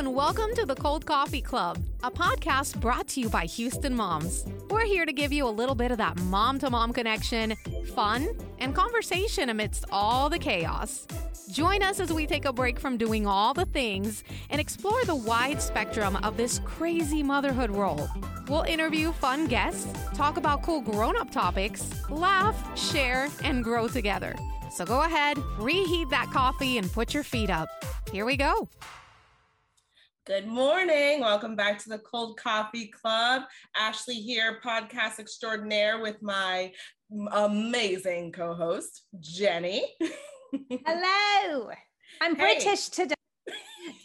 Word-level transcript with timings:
and 0.00 0.14
welcome 0.14 0.48
to 0.54 0.64
the 0.64 0.74
Cold 0.74 1.04
Coffee 1.04 1.42
Club, 1.42 1.78
a 2.02 2.10
podcast 2.10 2.80
brought 2.80 3.06
to 3.08 3.20
you 3.20 3.28
by 3.28 3.44
Houston 3.44 3.94
Moms. 3.94 4.46
We're 4.70 4.86
here 4.86 5.04
to 5.04 5.12
give 5.12 5.30
you 5.30 5.46
a 5.46 5.50
little 5.50 5.74
bit 5.74 5.90
of 5.92 5.98
that 5.98 6.18
mom 6.22 6.58
to 6.60 6.70
mom 6.70 6.94
connection, 6.94 7.54
fun, 7.94 8.30
and 8.60 8.74
conversation 8.74 9.50
amidst 9.50 9.84
all 9.92 10.30
the 10.30 10.38
chaos. 10.38 11.06
Join 11.50 11.82
us 11.82 12.00
as 12.00 12.14
we 12.14 12.26
take 12.26 12.46
a 12.46 12.52
break 12.52 12.80
from 12.80 12.96
doing 12.96 13.26
all 13.26 13.52
the 13.52 13.66
things 13.66 14.24
and 14.48 14.58
explore 14.58 15.04
the 15.04 15.14
wide 15.14 15.60
spectrum 15.60 16.16
of 16.22 16.38
this 16.38 16.60
crazy 16.60 17.22
motherhood 17.22 17.70
role. 17.70 18.08
We'll 18.48 18.62
interview 18.62 19.12
fun 19.12 19.48
guests, 19.48 19.86
talk 20.14 20.38
about 20.38 20.62
cool 20.62 20.80
grown 20.80 21.14
up 21.18 21.30
topics, 21.30 21.90
laugh, 22.08 22.56
share, 22.74 23.28
and 23.44 23.62
grow 23.62 23.86
together. 23.86 24.34
So 24.72 24.86
go 24.86 25.02
ahead, 25.02 25.36
reheat 25.58 26.08
that 26.08 26.30
coffee, 26.32 26.78
and 26.78 26.90
put 26.90 27.12
your 27.12 27.22
feet 27.22 27.50
up. 27.50 27.68
Here 28.10 28.24
we 28.24 28.38
go. 28.38 28.66
Good 30.26 30.46
morning. 30.46 31.20
Welcome 31.20 31.56
back 31.56 31.78
to 31.78 31.88
the 31.88 31.98
Cold 31.98 32.38
Coffee 32.38 32.88
Club. 32.88 33.44
Ashley 33.74 34.16
here, 34.16 34.60
podcast 34.62 35.18
extraordinaire 35.18 36.02
with 36.02 36.20
my 36.20 36.72
amazing 37.32 38.30
co 38.30 38.52
host, 38.52 39.04
Jenny. 39.20 39.82
Hello. 40.84 41.70
I'm 42.20 42.36
hey. 42.36 42.58
British 42.58 42.90
today. 42.90 43.14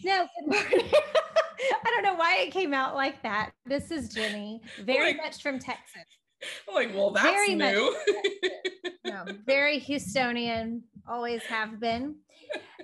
No, 0.05 0.25
good 0.39 0.55
morning. 0.55 0.89
I 0.93 1.91
don't 1.91 2.03
know 2.03 2.15
why 2.15 2.37
it 2.37 2.51
came 2.51 2.73
out 2.73 2.95
like 2.95 3.21
that. 3.23 3.51
This 3.65 3.91
is 3.91 4.07
Jenny, 4.07 4.61
very 4.83 5.07
like, 5.07 5.17
much 5.17 5.41
from 5.41 5.59
Texas. 5.59 6.05
I'm 6.69 6.75
like, 6.75 6.95
well, 6.95 7.11
that's 7.11 7.25
very 7.25 7.55
new. 7.55 7.93
no, 9.05 9.25
very 9.45 9.81
Houstonian, 9.81 10.79
always 11.09 11.43
have 11.43 11.77
been. 11.81 12.15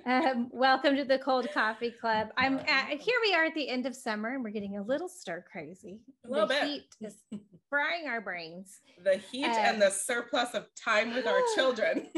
Um, 0.04 0.48
welcome 0.50 0.96
to 0.96 1.04
the 1.04 1.18
Cold 1.18 1.46
Coffee 1.54 1.92
Club. 1.92 2.28
I'm 2.36 2.58
at, 2.66 2.88
here. 2.88 3.14
We 3.24 3.34
are 3.34 3.44
at 3.44 3.54
the 3.54 3.68
end 3.68 3.86
of 3.86 3.94
summer, 3.94 4.34
and 4.34 4.42
we're 4.42 4.50
getting 4.50 4.76
a 4.76 4.82
little 4.82 5.08
stir 5.08 5.44
crazy. 5.50 6.00
A 6.26 6.28
little 6.28 6.48
the 6.48 6.54
bit. 6.54 6.64
heat 6.64 6.86
is 7.00 7.14
frying 7.70 8.08
our 8.08 8.20
brains. 8.20 8.80
The 9.04 9.18
heat 9.18 9.44
um, 9.44 9.56
and 9.56 9.82
the 9.82 9.90
surplus 9.90 10.54
of 10.54 10.66
time 10.74 11.14
with 11.14 11.26
our 11.26 11.40
children. 11.54 12.08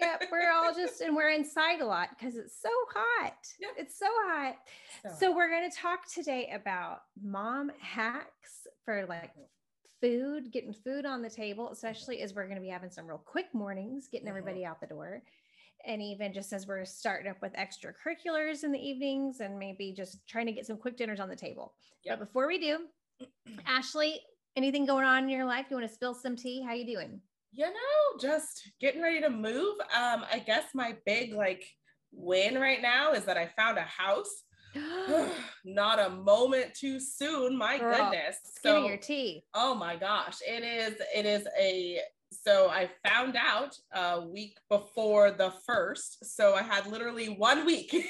yeah, 0.00 0.16
we're 0.32 0.50
all 0.50 0.72
just 0.76 1.02
and 1.02 1.14
we're 1.14 1.28
inside 1.28 1.80
a 1.80 1.86
lot 1.86 2.08
because 2.18 2.36
it's 2.36 2.58
so 2.58 2.70
hot. 2.94 3.36
Yeah. 3.60 3.68
It's 3.76 3.98
so 3.98 4.06
hot. 4.28 4.56
So, 5.02 5.10
so 5.20 5.36
we're 5.36 5.50
going 5.50 5.70
to 5.70 5.76
talk 5.76 6.10
today 6.10 6.50
about 6.54 7.02
mom 7.22 7.70
hacks 7.78 8.66
for 8.86 9.04
like 9.06 9.32
food, 10.00 10.52
getting 10.52 10.72
food 10.72 11.04
on 11.04 11.20
the 11.20 11.30
table, 11.30 11.70
especially 11.70 12.22
as 12.22 12.34
we're 12.34 12.44
going 12.44 12.56
to 12.56 12.62
be 12.62 12.68
having 12.68 12.90
some 12.90 13.06
real 13.06 13.22
quick 13.22 13.46
mornings, 13.52 14.08
getting 14.10 14.26
mm-hmm. 14.26 14.38
everybody 14.38 14.64
out 14.64 14.80
the 14.80 14.86
door 14.86 15.22
and 15.84 16.02
even 16.02 16.32
just 16.32 16.52
as 16.52 16.66
we're 16.66 16.84
starting 16.84 17.30
up 17.30 17.40
with 17.42 17.52
extracurriculars 17.54 18.64
in 18.64 18.72
the 18.72 18.78
evenings 18.78 19.40
and 19.40 19.58
maybe 19.58 19.92
just 19.96 20.26
trying 20.26 20.46
to 20.46 20.52
get 20.52 20.66
some 20.66 20.76
quick 20.76 20.96
dinners 20.96 21.20
on 21.20 21.28
the 21.28 21.36
table. 21.36 21.74
Yep. 22.04 22.18
But 22.18 22.26
before 22.26 22.48
we 22.48 22.58
do, 22.58 22.78
Ashley, 23.66 24.20
anything 24.56 24.86
going 24.86 25.04
on 25.04 25.24
in 25.24 25.28
your 25.28 25.44
life? 25.44 25.66
You 25.70 25.76
want 25.76 25.88
to 25.88 25.94
spill 25.94 26.14
some 26.14 26.36
tea? 26.36 26.62
How 26.62 26.72
you 26.72 26.86
doing? 26.86 27.20
You 27.52 27.66
know, 27.66 28.18
just 28.20 28.70
getting 28.80 29.02
ready 29.02 29.20
to 29.20 29.30
move. 29.30 29.76
Um, 29.96 30.24
I 30.30 30.42
guess 30.44 30.64
my 30.74 30.96
big 31.06 31.32
like 31.32 31.64
win 32.12 32.58
right 32.58 32.82
now 32.82 33.12
is 33.12 33.24
that 33.24 33.36
I 33.36 33.50
found 33.56 33.78
a 33.78 33.82
house. 33.82 34.42
Not 35.64 35.98
a 35.98 36.10
moment 36.10 36.74
too 36.74 37.00
soon. 37.00 37.56
My 37.56 37.78
Girl, 37.78 37.96
goodness. 37.96 38.38
So 38.62 38.86
your 38.86 38.96
tea. 38.96 39.44
Oh 39.54 39.74
my 39.74 39.96
gosh. 39.96 40.38
It 40.46 40.62
is, 40.62 41.00
it 41.14 41.26
is 41.26 41.46
a 41.58 42.00
so 42.46 42.68
I 42.68 42.88
found 43.04 43.36
out 43.36 43.76
a 43.92 44.20
week 44.20 44.58
before 44.70 45.32
the 45.32 45.52
first. 45.66 46.36
So 46.36 46.54
I 46.54 46.62
had 46.62 46.86
literally 46.86 47.26
one 47.26 47.66
week 47.66 47.92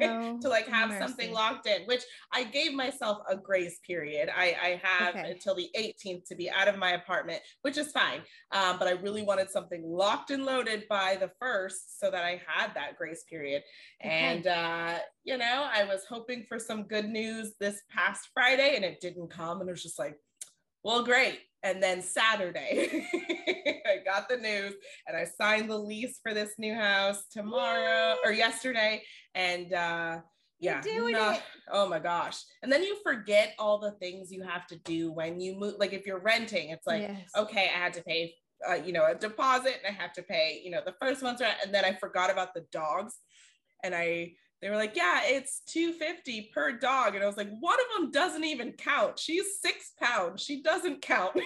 oh, 0.00 0.38
to 0.40 0.48
like 0.48 0.66
have 0.66 0.88
mercy. 0.88 1.00
something 1.00 1.32
locked 1.32 1.68
in, 1.68 1.82
which 1.82 2.02
I 2.32 2.42
gave 2.42 2.74
myself 2.74 3.18
a 3.30 3.36
grace 3.36 3.78
period. 3.86 4.28
I, 4.34 4.56
I 4.60 4.80
have 4.82 5.14
okay. 5.14 5.30
until 5.30 5.54
the 5.54 5.70
18th 5.78 6.24
to 6.26 6.34
be 6.34 6.50
out 6.50 6.66
of 6.66 6.78
my 6.78 6.92
apartment, 6.92 7.40
which 7.62 7.78
is 7.78 7.92
fine. 7.92 8.22
Um, 8.50 8.78
but 8.78 8.88
I 8.88 8.92
really 8.92 9.22
wanted 9.22 9.50
something 9.50 9.84
locked 9.84 10.32
and 10.32 10.44
loaded 10.44 10.88
by 10.88 11.16
the 11.20 11.30
first 11.38 12.00
so 12.00 12.10
that 12.10 12.24
I 12.24 12.42
had 12.46 12.74
that 12.74 12.96
grace 12.98 13.22
period. 13.30 13.62
Okay. 14.04 14.10
And, 14.10 14.46
uh, 14.48 14.98
you 15.22 15.38
know, 15.38 15.68
I 15.72 15.84
was 15.84 16.04
hoping 16.08 16.44
for 16.48 16.58
some 16.58 16.84
good 16.84 17.08
news 17.08 17.52
this 17.60 17.82
past 17.88 18.30
Friday 18.34 18.74
and 18.74 18.84
it 18.84 19.00
didn't 19.00 19.30
come. 19.30 19.60
And 19.60 19.68
it 19.68 19.72
was 19.72 19.82
just 19.82 19.98
like, 19.98 20.16
well, 20.82 21.02
great. 21.02 21.40
And 21.64 21.82
then 21.82 22.02
Saturday, 22.02 23.08
I 23.86 24.04
got 24.04 24.28
the 24.28 24.36
news 24.36 24.74
and 25.08 25.16
I 25.16 25.24
signed 25.24 25.70
the 25.70 25.78
lease 25.78 26.20
for 26.22 26.34
this 26.34 26.52
new 26.58 26.74
house 26.74 27.24
tomorrow 27.32 28.16
or 28.22 28.32
yesterday. 28.32 29.02
And 29.34 29.72
uh, 29.72 30.18
yeah, 30.60 30.82
not, 31.12 31.42
oh 31.72 31.88
my 31.88 31.98
gosh. 31.98 32.42
And 32.62 32.70
then 32.70 32.82
you 32.82 32.98
forget 33.02 33.54
all 33.58 33.78
the 33.78 33.92
things 33.92 34.30
you 34.30 34.42
have 34.42 34.66
to 34.68 34.76
do 34.80 35.10
when 35.10 35.40
you 35.40 35.58
move. 35.58 35.76
Like 35.78 35.94
if 35.94 36.06
you're 36.06 36.20
renting, 36.20 36.68
it's 36.68 36.86
like, 36.86 37.02
yes. 37.02 37.30
okay, 37.34 37.70
I 37.74 37.78
had 37.78 37.94
to 37.94 38.02
pay, 38.02 38.34
uh, 38.68 38.74
you 38.74 38.92
know, 38.92 39.06
a 39.06 39.14
deposit 39.14 39.80
and 39.82 39.96
I 39.96 39.98
have 39.98 40.12
to 40.12 40.22
pay, 40.22 40.60
you 40.62 40.70
know, 40.70 40.80
the 40.84 40.94
first 41.00 41.22
month's 41.22 41.40
rent. 41.40 41.56
And 41.64 41.74
then 41.74 41.86
I 41.86 41.94
forgot 41.94 42.30
about 42.30 42.52
the 42.52 42.66
dogs. 42.72 43.14
And 43.82 43.94
I 43.94 44.32
they 44.62 44.70
were 44.70 44.76
like, 44.76 44.96
yeah, 44.96 45.20
it's 45.24 45.60
250 45.66 46.50
per 46.54 46.72
dog. 46.72 47.14
And 47.14 47.22
I 47.22 47.26
was 47.26 47.36
like, 47.36 47.50
one 47.60 47.76
of 47.78 48.02
them 48.02 48.10
doesn't 48.10 48.44
even 48.44 48.72
count. 48.72 49.18
She's 49.18 49.60
six 49.60 49.92
pounds. 50.00 50.42
She 50.42 50.62
doesn't 50.62 51.02
count. 51.02 51.38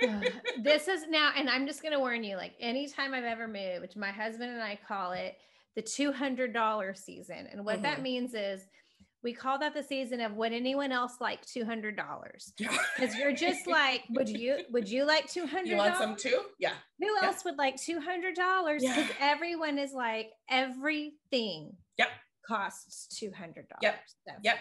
this 0.62 0.88
is 0.88 1.08
now, 1.08 1.32
and 1.36 1.50
I'm 1.50 1.66
just 1.66 1.82
going 1.82 1.92
to 1.92 1.98
warn 1.98 2.22
you 2.22 2.36
like, 2.36 2.52
anytime 2.60 3.12
I've 3.12 3.24
ever 3.24 3.48
moved, 3.48 3.96
my 3.96 4.12
husband 4.12 4.52
and 4.52 4.62
I 4.62 4.78
call 4.86 5.12
it 5.12 5.36
the 5.74 5.82
$200 5.82 6.96
season. 6.96 7.48
And 7.50 7.64
what 7.64 7.76
mm-hmm. 7.76 7.82
that 7.82 8.02
means 8.02 8.34
is, 8.34 8.66
we 9.22 9.32
call 9.32 9.58
that 9.60 9.72
the 9.72 9.82
season 9.82 10.20
of 10.20 10.34
would 10.34 10.52
anyone 10.52 10.90
else 10.90 11.14
like 11.20 11.44
two 11.46 11.64
hundred 11.64 11.96
dollars? 11.96 12.52
Because 12.96 13.16
you're 13.16 13.32
just 13.32 13.66
like, 13.66 14.02
would 14.10 14.28
you 14.28 14.58
would 14.70 14.88
you 14.88 15.04
like 15.04 15.28
two 15.28 15.46
hundred? 15.46 15.68
You 15.68 15.76
want 15.76 15.96
some 15.96 16.16
too? 16.16 16.40
Yeah. 16.58 16.72
Who 16.98 17.06
yeah. 17.06 17.28
else 17.28 17.44
would 17.44 17.56
like 17.56 17.76
two 17.80 18.00
hundred 18.00 18.34
dollars? 18.34 18.82
Because 18.82 19.08
yeah. 19.08 19.14
everyone 19.20 19.78
is 19.78 19.92
like 19.92 20.30
everything. 20.50 21.76
Yep. 21.98 22.08
Costs 22.46 23.18
two 23.18 23.30
hundred 23.36 23.68
dollars. 23.68 23.82
Yep. 23.82 24.00
So, 24.28 24.34
yep. 24.42 24.56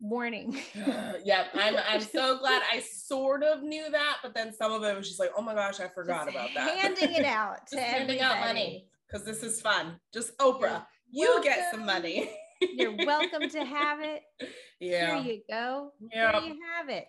Warning. 0.00 0.58
Uh, 0.86 1.14
yep. 1.24 1.48
I'm 1.54 1.76
I'm 1.88 2.00
so 2.00 2.38
glad 2.40 2.62
I 2.72 2.80
sort 2.80 3.42
of 3.42 3.62
knew 3.62 3.90
that, 3.90 4.18
but 4.22 4.34
then 4.34 4.52
some 4.52 4.72
of 4.72 4.82
it 4.82 4.96
was 4.96 5.08
just 5.08 5.20
like, 5.20 5.30
oh 5.36 5.42
my 5.42 5.54
gosh, 5.54 5.80
I 5.80 5.88
forgot 5.88 6.26
just 6.26 6.36
about 6.36 6.50
that. 6.54 6.78
Handing 6.78 7.12
it 7.12 7.24
out 7.24 7.66
to 7.68 7.80
handing 7.80 8.20
out 8.20 8.40
money 8.40 8.88
because 9.06 9.24
this 9.24 9.42
is 9.42 9.60
fun. 9.60 9.98
Just 10.12 10.36
Oprah, 10.38 10.84
you 11.10 11.40
get 11.42 11.70
some 11.70 11.86
money. 11.86 12.30
You're 12.60 12.96
welcome 13.06 13.48
to 13.48 13.64
have 13.64 14.00
it. 14.00 14.22
Yeah. 14.80 15.20
Here 15.20 15.32
you 15.34 15.40
go. 15.48 15.92
Yeah. 16.12 16.32
There 16.32 16.42
you 16.42 16.58
have 16.74 16.88
it. 16.88 17.06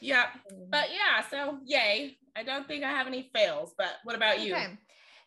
Yeah. 0.00 0.26
Mm. 0.52 0.70
But 0.70 0.88
yeah, 0.90 1.24
so 1.30 1.58
yay. 1.64 2.16
I 2.36 2.42
don't 2.42 2.66
think 2.66 2.84
I 2.84 2.90
have 2.90 3.06
any 3.06 3.30
fails, 3.34 3.74
but 3.76 3.88
what 4.04 4.14
about 4.14 4.40
you? 4.40 4.54
Okay. 4.54 4.78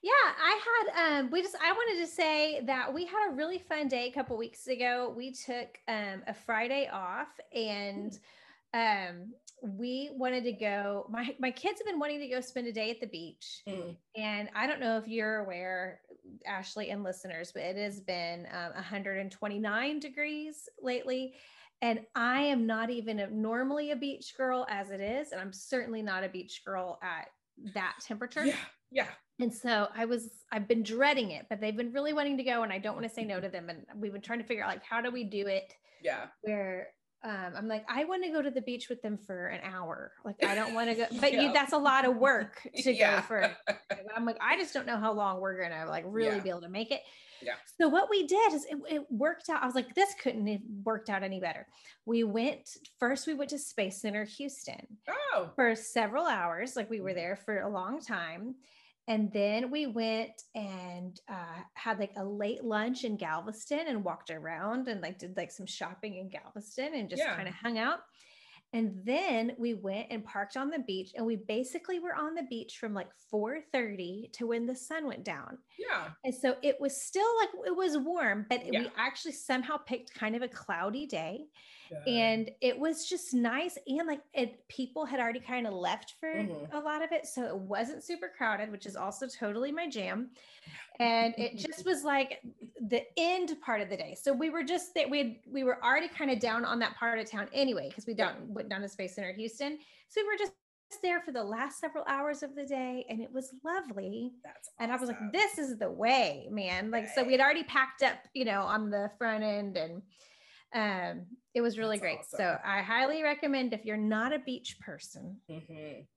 Yeah, 0.04 0.12
I 0.12 0.60
had 0.68 1.20
um 1.22 1.32
we 1.32 1.42
just 1.42 1.56
I 1.64 1.72
wanted 1.72 2.06
to 2.06 2.12
say 2.12 2.62
that 2.66 2.94
we 2.94 3.06
had 3.06 3.32
a 3.32 3.36
really 3.36 3.58
fun 3.58 3.88
day 3.88 4.10
a 4.10 4.12
couple 4.12 4.36
weeks 4.36 4.68
ago. 4.68 5.14
We 5.16 5.32
took 5.32 5.80
um 5.88 6.24
a 6.28 6.34
Friday 6.34 6.90
off 6.92 7.30
and 7.56 8.20
um 8.74 9.32
we 9.62 10.10
wanted 10.14 10.44
to 10.44 10.52
go 10.52 11.08
my 11.10 11.34
my 11.40 11.52
kids 11.52 11.80
have 11.80 11.88
been 11.88 12.00
wanting 12.00 12.20
to 12.20 12.28
go 12.28 12.42
spend 12.42 12.68
a 12.68 12.74
day 12.74 12.92
at 12.92 13.00
the 13.00 13.08
beach. 13.08 13.62
Mm. 13.66 13.96
and 14.18 14.50
i 14.56 14.68
don't 14.68 14.82
know 14.82 14.98
if 14.98 15.08
you're 15.08 15.38
aware 15.38 16.02
ashley 16.46 16.90
and 16.90 17.02
listeners 17.02 17.54
but 17.54 17.64
it 17.64 17.78
has 17.78 18.02
been 18.02 18.46
um, 18.52 18.74
129 18.74 20.00
degrees 20.00 20.68
lately. 20.82 21.36
And 21.82 22.02
i 22.14 22.42
am 22.42 22.68
not 22.68 22.90
even 22.90 23.20
a, 23.20 23.30
normally 23.30 23.92
a 23.92 23.96
beach 23.96 24.34
girl 24.36 24.68
as 24.70 24.92
it 24.92 25.00
is 25.00 25.32
and 25.32 25.40
i'm 25.40 25.54
certainly 25.54 26.02
not 26.02 26.26
a 26.26 26.30
beach 26.30 26.62
girl 26.66 27.00
at 27.02 27.28
that 27.74 27.96
temperature. 28.06 28.46
Yeah 28.46 28.56
yeah 28.94 29.08
and 29.40 29.54
so 29.54 29.88
i 29.96 30.06
was 30.06 30.30
i've 30.52 30.68
been 30.68 30.84
dreading 30.84 31.32
it 31.32 31.46
but 31.50 31.60
they've 31.60 31.76
been 31.76 31.92
really 31.92 32.14
wanting 32.14 32.38
to 32.38 32.44
go 32.44 32.64
and 32.64 32.72
i 32.72 32.78
don't 32.78 32.96
want 32.96 33.08
to 33.08 33.14
say 33.14 33.26
no 33.26 33.40
to 33.40 33.50
them 33.50 33.70
and 33.70 33.86
we've 33.96 34.14
been 34.14 34.22
trying 34.22 34.40
to 34.40 34.46
figure 34.46 34.64
out 34.64 34.70
like 34.70 34.84
how 34.84 35.02
do 35.02 35.12
we 35.12 35.24
do 35.24 35.48
it 35.48 35.74
yeah 36.02 36.26
where 36.42 36.88
um, 37.26 37.54
I'm 37.56 37.68
like, 37.70 37.86
I 37.88 38.04
want 38.04 38.24
to 38.26 38.32
go 38.32 38.42
to 38.42 38.52
the 38.52 38.62
beach 38.62 38.90
with 38.90 39.02
them 39.02 39.18
for 39.18 39.48
an 39.48 39.62
hour. 39.64 40.12
Like, 40.26 40.44
I 40.44 40.56
don't 40.56 40.74
want 40.74 40.90
to 40.90 40.96
go, 40.96 41.06
but 41.22 41.32
yeah. 41.32 41.42
you, 41.42 41.54
that's 41.54 41.72
a 41.72 41.78
lot 41.78 42.06
of 42.06 42.18
work 42.18 42.68
to 42.76 42.94
yeah. 42.94 43.16
go 43.16 43.22
for. 43.22 43.52
I'm 44.16 44.26
like, 44.26 44.38
I 44.42 44.58
just 44.58 44.74
don't 44.74 44.86
know 44.86 44.98
how 44.98 45.14
long 45.14 45.40
we're 45.40 45.62
gonna 45.62 45.90
like 45.90 46.04
really 46.06 46.38
yeah. 46.38 46.44
be 46.44 46.50
able 46.50 46.62
to 46.62 46.70
make 46.70 46.92
it. 46.92 47.02
Yeah. 47.42 47.54
So 47.80 47.90
what 47.90 48.10
we 48.10 48.26
did 48.26 48.54
is 48.54 48.66
it, 48.66 48.78
it, 48.90 49.02
worked 49.10 49.50
out. 49.50 49.62
I 49.62 49.66
was 49.66 49.76
like, 49.76 49.94
this 49.96 50.14
couldn't 50.22 50.48
have 50.48 50.62
worked 50.84 51.10
out 51.10 51.24
any 51.24 51.40
better. 51.40 51.68
We 52.06 52.24
went 52.24 52.70
first. 53.00 53.28
We 53.28 53.34
went 53.34 53.50
to 53.52 53.60
Space 53.60 54.02
Center 54.02 54.26
Houston. 54.26 54.86
Oh. 55.10 55.50
For 55.56 55.76
several 55.76 56.26
hours. 56.26 56.76
Like 56.76 56.90
we 56.90 57.02
were 57.02 57.14
there 57.14 57.38
for 57.46 57.62
a 57.62 57.70
long 57.70 58.00
time. 58.02 58.56
And 59.08 59.32
then 59.34 59.70
we 59.70 59.86
went 59.86 60.44
and 60.56 61.20
uh, 61.28 61.62
had 61.74 62.00
like 62.00 62.14
a 62.16 62.24
late 62.24 62.64
lunch 62.64 63.04
in 63.04 63.18
Galveston 63.18 63.88
and 63.88 64.04
walked 64.04 64.30
around 64.32 64.88
and 64.88 65.02
like 65.02 65.20
did 65.20 65.36
like 65.36 65.52
some 65.52 65.66
shopping 65.66 66.16
in 66.16 66.30
Galveston 66.30 66.94
and 66.94 67.10
just 67.10 67.22
yeah. 67.22 67.36
kind 67.36 67.48
of 67.48 67.54
hung 67.54 67.78
out. 67.78 68.00
And 68.72 69.00
then 69.06 69.52
we 69.60 69.76
went 69.76 70.08
and 70.10 70.26
parked 70.26 70.58
on 70.58 70.72
the 70.72 70.80
beach 70.80 71.12
and 71.16 71.26
we 71.26 71.36
basically 71.36 72.00
were 72.00 72.16
on 72.16 72.34
the 72.34 72.42
beach 72.50 72.80
from 72.80 72.94
like 72.96 73.10
4:30 73.32 74.32
to 74.34 74.48
when 74.48 74.66
the 74.66 74.76
sun 74.76 75.06
went 75.06 75.24
down. 75.24 75.60
Yeah. 75.78 76.08
And 76.24 76.34
so 76.34 76.56
it 76.64 76.78
was 76.82 77.00
still 77.00 77.28
like 77.40 77.50
it 77.68 77.76
was 77.76 77.98
warm, 77.98 78.48
but 78.50 78.66
Yeah. 78.66 78.80
we 78.80 78.90
actually 78.98 79.34
somehow 79.34 79.78
picked 79.78 80.16
kind 80.16 80.36
of 80.36 80.42
a 80.42 80.48
cloudy 80.48 81.06
day 81.06 81.46
And 82.06 82.52
it 82.62 82.78
was 82.78 83.08
just 83.08 83.34
nice 83.34 83.78
and 83.88 84.08
like 84.08 84.22
it 84.34 84.68
people 84.68 85.06
had 85.06 85.20
already 85.20 85.40
kind 85.40 85.66
of 85.68 85.74
left 85.74 86.16
for 86.20 86.28
Mhm. 86.28 86.68
a 86.74 86.80
lot 86.80 87.02
of 87.02 87.12
it 87.12 87.26
so 87.26 87.44
it 87.46 87.58
wasn't 87.58 88.04
super 88.04 88.30
crowded 88.36 88.72
which 88.72 88.86
is 88.86 88.96
also 88.96 89.28
totally 89.28 89.72
my 89.72 89.88
jam 89.88 90.32
and 91.00 91.34
it 91.38 91.58
just 91.58 91.86
was 91.86 92.04
like 92.04 92.42
the 92.80 93.04
end 93.18 93.56
part 93.62 93.82
of 93.82 93.90
the 93.90 93.98
day. 93.98 94.16
So 94.16 94.34
we 94.34 94.50
were 94.50 94.64
just 94.64 94.94
that 94.96 95.10
we 95.10 95.18
had, 95.18 95.36
we 95.48 95.64
were 95.64 95.84
already 95.84 96.08
kind 96.08 96.32
of 96.32 96.40
down 96.40 96.66
on 96.66 96.80
that 96.80 96.96
part 96.96 97.20
of 97.20 97.30
town 97.30 97.50
anyway 97.54 97.90
because 97.90 98.06
we 98.06 98.14
down 98.14 98.54
went 98.54 98.70
down 98.70 98.82
to 98.82 98.90
space 98.90 99.16
center 99.16 99.34
houston. 99.34 99.80
So 100.10 100.22
we 100.22 100.28
were 100.28 100.38
just 100.38 100.54
there 101.02 101.22
for 101.22 101.32
the 101.32 101.44
last 101.44 101.80
several 101.80 102.04
hours 102.08 102.44
of 102.44 102.56
the 102.56 102.66
day 102.66 103.06
and 103.10 103.20
it 103.20 103.32
was 103.32 103.56
lovely 103.64 104.34
That's 104.44 104.70
and 104.80 104.92
I 104.92 104.96
was 104.96 105.10
like, 105.10 105.32
this 105.32 105.58
is 105.58 105.80
the 105.80 105.90
way, 105.90 106.48
man. 106.52 106.92
Like, 106.92 107.08
so 107.08 107.24
we 107.24 107.32
had 107.32 107.42
already 107.42 107.64
packed 107.64 108.04
up, 108.04 108.20
you 108.34 108.46
know, 108.46 108.62
on 108.62 108.92
the 108.92 109.10
front 109.18 109.44
end 109.44 109.76
and 109.78 110.04
um 110.74 111.26
it 111.54 111.62
was 111.62 111.78
really 111.78 111.98
That's 111.98 112.02
great. 112.02 112.20
awesome. 112.20 112.38
So 112.40 112.58
I 112.66 112.82
highly 112.82 113.22
recommend 113.24 113.74
if 113.74 113.86
you're 113.86 113.96
not 113.98 114.34
a 114.34 114.40
beach 114.40 114.78
person, 114.80 115.40
Mhm. 115.50 116.08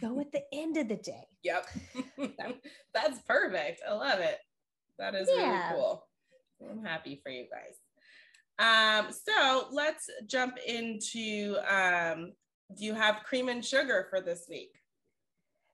go 0.00 0.18
at 0.20 0.32
the 0.32 0.42
end 0.52 0.76
of 0.76 0.88
the 0.88 0.96
day. 0.96 1.28
Yep. 1.44 1.66
That's 2.94 3.20
perfect. 3.20 3.82
I 3.88 3.92
love 3.92 4.18
it. 4.20 4.38
That 4.98 5.14
is 5.14 5.28
Yeah. 5.38 5.70
really 5.70 5.80
cool. 5.80 6.08
I'm 6.70 6.84
happy 6.84 7.20
for 7.22 7.30
you 7.30 7.46
guys. 7.50 7.78
Um, 8.58 9.12
so 9.12 9.68
let's 9.72 10.08
jump 10.26 10.58
into 10.66 11.56
um, 11.68 12.32
do 12.76 12.84
you 12.84 12.94
have 12.94 13.22
cream 13.24 13.48
and 13.48 13.64
sugar 13.64 14.06
for 14.10 14.20
this 14.20 14.46
week? 14.48 14.72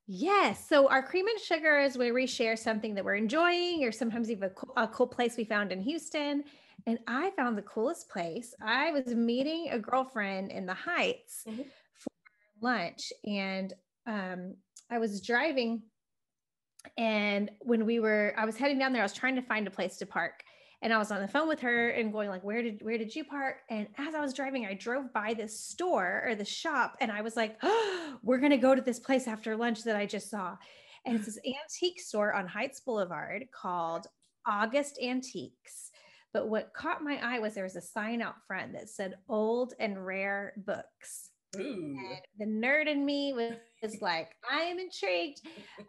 Yes. 0.07 0.69
So 0.69 0.89
our 0.89 1.03
cream 1.03 1.27
and 1.29 1.39
sugar 1.39 1.79
is 1.79 1.97
where 1.97 2.13
we 2.13 2.27
share 2.27 2.57
something 2.57 2.95
that 2.97 3.05
we're 3.05 3.15
enjoying, 3.15 3.85
or 3.85 3.93
sometimes 3.93 4.31
even 4.31 4.45
a 4.45 4.51
cool, 4.51 4.73
a 4.77 4.89
cool 4.89 5.07
place 5.07 5.37
we 5.37 5.45
found 5.45 5.71
in 5.73 5.81
Houston. 5.81 6.45
And 6.87 6.99
I 7.07 7.31
found 7.31 7.57
the 7.59 7.63
coolest 7.63 8.09
place. 8.09 8.55
I 8.63 8.91
was 8.93 9.07
meeting 9.07 9.69
a 9.71 9.79
girlfriend 9.79 10.51
in 10.51 10.67
the 10.67 10.75
Heights 10.75 11.45
Mhm. 11.47 11.67
for 11.95 12.11
lunch, 12.61 13.13
and 13.25 13.73
um, 14.07 14.57
I 14.91 14.99
was 14.99 15.21
driving. 15.21 15.83
And 16.97 17.51
when 17.61 17.85
we 17.85 18.01
were, 18.01 18.33
I 18.37 18.45
was 18.47 18.57
heading 18.57 18.79
down 18.79 18.93
there. 18.93 19.03
I 19.03 19.05
was 19.05 19.13
trying 19.13 19.37
to 19.37 19.43
find 19.43 19.67
a 19.67 19.71
place 19.71 19.99
to 19.99 20.07
park, 20.07 20.43
and 20.81 20.93
I 20.93 20.99
was 20.99 21.11
on 21.13 21.21
the 21.21 21.29
phone 21.29 21.47
with 21.47 21.61
her 21.61 21.91
and 21.91 22.11
going 22.13 22.31
like, 22.31 22.43
"Where 22.43 22.63
did 22.63 22.83
where 22.83 22.97
did 22.97 23.15
you 23.15 23.25
park?" 23.25 23.57
And 23.69 23.89
as 23.99 24.15
I 24.15 24.21
was 24.21 24.33
driving, 24.33 24.65
I 24.67 24.75
drove 24.75 25.13
by 25.13 25.35
this 25.35 25.61
store 25.61 26.23
or 26.27 26.35
the 26.35 26.45
shop, 26.45 26.97
and 27.01 27.13
I 27.13 27.21
was 27.21 27.37
like, 27.37 27.59
oh, 27.63 28.19
"We're 28.23 28.39
gonna 28.39 28.57
go 28.59 28.75
to 28.75 28.81
this 28.81 28.99
place 28.99 29.29
after 29.29 29.57
lunch 29.57 29.85
that 29.85 29.97
I 29.97 30.07
just 30.07 30.31
saw." 30.31 30.57
And 31.05 31.17
it's 31.17 31.27
this 31.27 31.39
antique 31.47 32.01
store 32.01 32.33
on 32.33 32.47
Heights 32.49 32.81
Boulevard 32.81 33.47
called 33.53 34.07
August 34.47 34.99
Antiques. 35.03 35.90
But 36.33 36.49
what 36.49 36.73
caught 36.75 37.03
my 37.03 37.19
eye 37.23 37.41
was 37.41 37.55
there 37.55 37.65
was 37.65 37.77
a 37.77 37.81
sign 37.81 38.23
out 38.23 38.37
front 38.47 38.73
that 38.75 38.89
said 38.89 39.15
"Old 39.29 39.75
and 39.79 40.05
Rare 40.05 40.53
Books." 40.57 41.31
The 41.53 42.47
nerd 42.47 42.87
in 42.87 43.05
me 43.05 43.33
was, 43.33 43.55
was 43.83 43.97
like, 44.01 44.31
I 44.49 44.63
am 44.63 44.79
intrigued. 44.79 45.41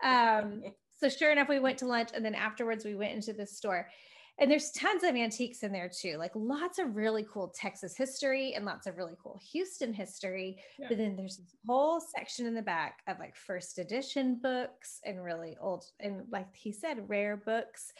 Um, 0.03 0.63
so 0.97 1.09
sure 1.09 1.31
enough, 1.31 1.49
we 1.49 1.59
went 1.59 1.77
to 1.79 1.87
lunch 1.87 2.09
and 2.13 2.23
then 2.23 2.35
afterwards 2.35 2.85
we 2.85 2.95
went 2.95 3.13
into 3.13 3.33
the 3.33 3.45
store. 3.45 3.87
And 4.39 4.49
there's 4.49 4.71
tons 4.71 5.03
of 5.03 5.15
antiques 5.15 5.61
in 5.61 5.71
there 5.71 5.89
too, 5.89 6.17
like 6.17 6.31
lots 6.33 6.79
of 6.79 6.95
really 6.95 7.25
cool 7.31 7.53
Texas 7.55 7.95
history 7.95 8.53
and 8.55 8.65
lots 8.65 8.87
of 8.87 8.97
really 8.97 9.13
cool 9.21 9.39
Houston 9.51 9.93
history. 9.93 10.57
Yeah. 10.79 10.87
But 10.89 10.97
then 10.97 11.15
there's 11.15 11.37
this 11.37 11.55
whole 11.67 12.01
section 12.15 12.47
in 12.47 12.55
the 12.55 12.61
back 12.61 12.99
of 13.07 13.19
like 13.19 13.35
first 13.35 13.77
edition 13.77 14.39
books 14.41 14.99
and 15.05 15.23
really 15.23 15.57
old 15.61 15.85
and 15.99 16.23
like 16.31 16.47
he 16.55 16.71
said, 16.71 17.07
rare 17.07 17.37
books. 17.37 17.93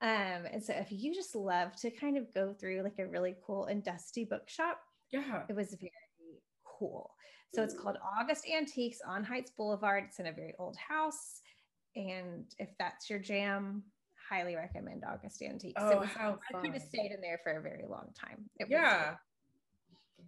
Um, 0.00 0.46
and 0.52 0.62
so 0.62 0.74
if 0.74 0.88
you 0.90 1.14
just 1.14 1.34
love 1.34 1.74
to 1.76 1.90
kind 1.90 2.18
of 2.18 2.32
go 2.34 2.52
through 2.52 2.82
like 2.82 2.98
a 2.98 3.06
really 3.06 3.34
cool 3.46 3.66
and 3.66 3.82
dusty 3.82 4.24
bookshop, 4.24 4.78
yeah. 5.10 5.42
it 5.48 5.56
was 5.56 5.74
very 5.80 5.90
cool. 6.64 7.14
So 7.54 7.62
it's 7.62 7.74
called 7.74 7.96
August 8.20 8.46
Antiques 8.52 8.98
on 9.06 9.22
Heights 9.22 9.52
Boulevard. 9.56 10.04
It's 10.08 10.18
in 10.18 10.26
a 10.26 10.32
very 10.32 10.54
old 10.58 10.76
house. 10.76 11.40
And 11.94 12.46
if 12.58 12.68
that's 12.80 13.08
your 13.08 13.20
jam, 13.20 13.84
highly 14.28 14.56
recommend 14.56 15.04
August 15.08 15.40
Antiques. 15.40 15.80
It 15.80 15.84
Oh, 15.94 16.00
was- 16.00 16.08
how 16.08 16.40
I 16.52 16.60
could 16.60 16.72
have 16.72 16.82
stayed 16.82 17.12
in 17.12 17.20
there 17.20 17.38
for 17.44 17.52
a 17.56 17.62
very 17.62 17.84
long 17.86 18.12
time. 18.18 18.50
It 18.58 18.64
was 18.64 18.72
Yeah. 18.72 19.16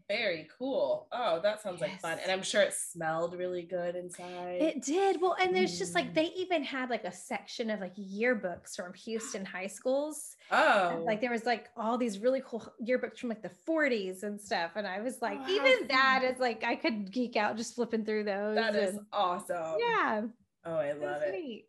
Very 0.08 0.48
cool. 0.58 1.08
Oh, 1.12 1.40
that 1.42 1.60
sounds 1.60 1.80
like 1.80 2.00
fun. 2.00 2.18
And 2.22 2.30
I'm 2.30 2.42
sure 2.42 2.62
it 2.62 2.72
smelled 2.72 3.34
really 3.34 3.62
good 3.62 3.96
inside. 3.96 4.58
It 4.60 4.82
did. 4.82 5.20
Well, 5.20 5.36
and 5.40 5.54
there's 5.54 5.78
just 5.78 5.92
Mm. 5.92 5.96
like 5.96 6.14
they 6.14 6.26
even 6.36 6.62
had 6.62 6.90
like 6.90 7.04
a 7.04 7.12
section 7.12 7.70
of 7.70 7.80
like 7.80 7.94
yearbooks 7.96 8.76
from 8.76 8.94
Houston 8.94 9.44
high 9.54 9.66
schools. 9.66 10.36
oh, 10.50 10.90
And, 10.94 11.04
Like 11.04 11.20
there 11.20 11.30
was 11.32 11.44
like 11.44 11.68
all 11.76 11.98
these 11.98 12.18
really 12.18 12.42
cool 12.44 12.72
yearbooks 12.80 13.18
from 13.18 13.28
like 13.30 13.42
the 13.42 13.50
40s 13.68 14.22
and 14.22 14.40
stuff. 14.40 14.72
And 14.76 14.86
I 14.86 15.00
was 15.00 15.20
like, 15.22 15.38
Oh, 15.42 15.50
even 15.50 15.88
that 15.88 16.20
fun. 16.22 16.32
is 16.32 16.38
like 16.38 16.62
I 16.64 16.76
could 16.76 17.10
geek 17.10 17.36
out 17.36 17.56
just 17.56 17.74
flipping 17.74 18.04
through 18.04 18.24
those. 18.24 18.54
that 18.56 18.76
is 18.76 18.98
awesome. 19.12 19.76
yeah. 19.78 20.22
Oh, 20.64 20.76
I 20.76 20.92
love 20.92 21.22
it. 21.22 21.32
neat. 21.32 21.66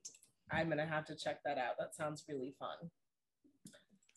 I'm 0.52 0.70
gonna 0.70 0.86
have 0.86 1.06
to 1.08 1.16
check 1.16 1.44
that 1.44 1.58
out. 1.58 1.74
That 1.80 1.96
sounds 1.96 2.24
really 2.30 2.56
fun. 2.60 2.78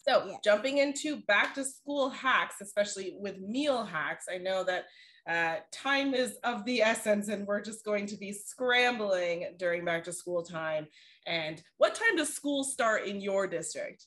So 0.06 0.26
Yeah. 0.26 0.37
jumping 0.44 0.79
into 0.79 1.20
back 1.23 1.55
to 1.55 1.64
school 1.64 2.11
hacks, 2.11 2.56
especially 2.61 3.17
with 3.19 3.38
meal 3.38 3.85
hacks, 3.85 4.26
I 4.31 4.38
know 4.38 4.64
that 4.64 4.87
uh, 5.29 5.61
time 5.70 6.14
is 6.14 6.38
of 6.44 6.64
the 6.64 6.81
essence, 6.82 7.29
and 7.29 7.47
we're 7.47 7.61
just 7.61 7.85
going 7.85 8.06
to 8.06 8.17
be 8.17 8.32
scrambling 8.32 9.55
during 9.58 9.85
back 9.85 10.05
to 10.05 10.12
school 10.12 10.43
time. 10.43 10.88
And 11.26 11.62
what 11.76 11.94
time 11.94 12.17
does 12.17 12.35
school 12.35 12.64
start 12.64 13.05
in 13.05 13.20
your 13.20 13.47
district? 13.47 14.06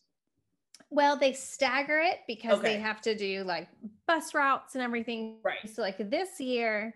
Well, 0.90 1.18
they 1.18 1.34
stagger 1.34 2.00
it 2.00 2.19
because 2.28 2.60
Okay. 2.60 2.75
they 2.75 2.80
have 2.81 3.01
to 3.01 3.16
do 3.16 3.44
like 3.44 3.68
bus 4.07 4.34
routes 4.34 4.75
and 4.75 4.84
everything. 4.84 5.40
Right. 5.44 5.57
So, 5.69 5.81
like 5.81 5.98
this 6.10 6.40
year, 6.40 6.94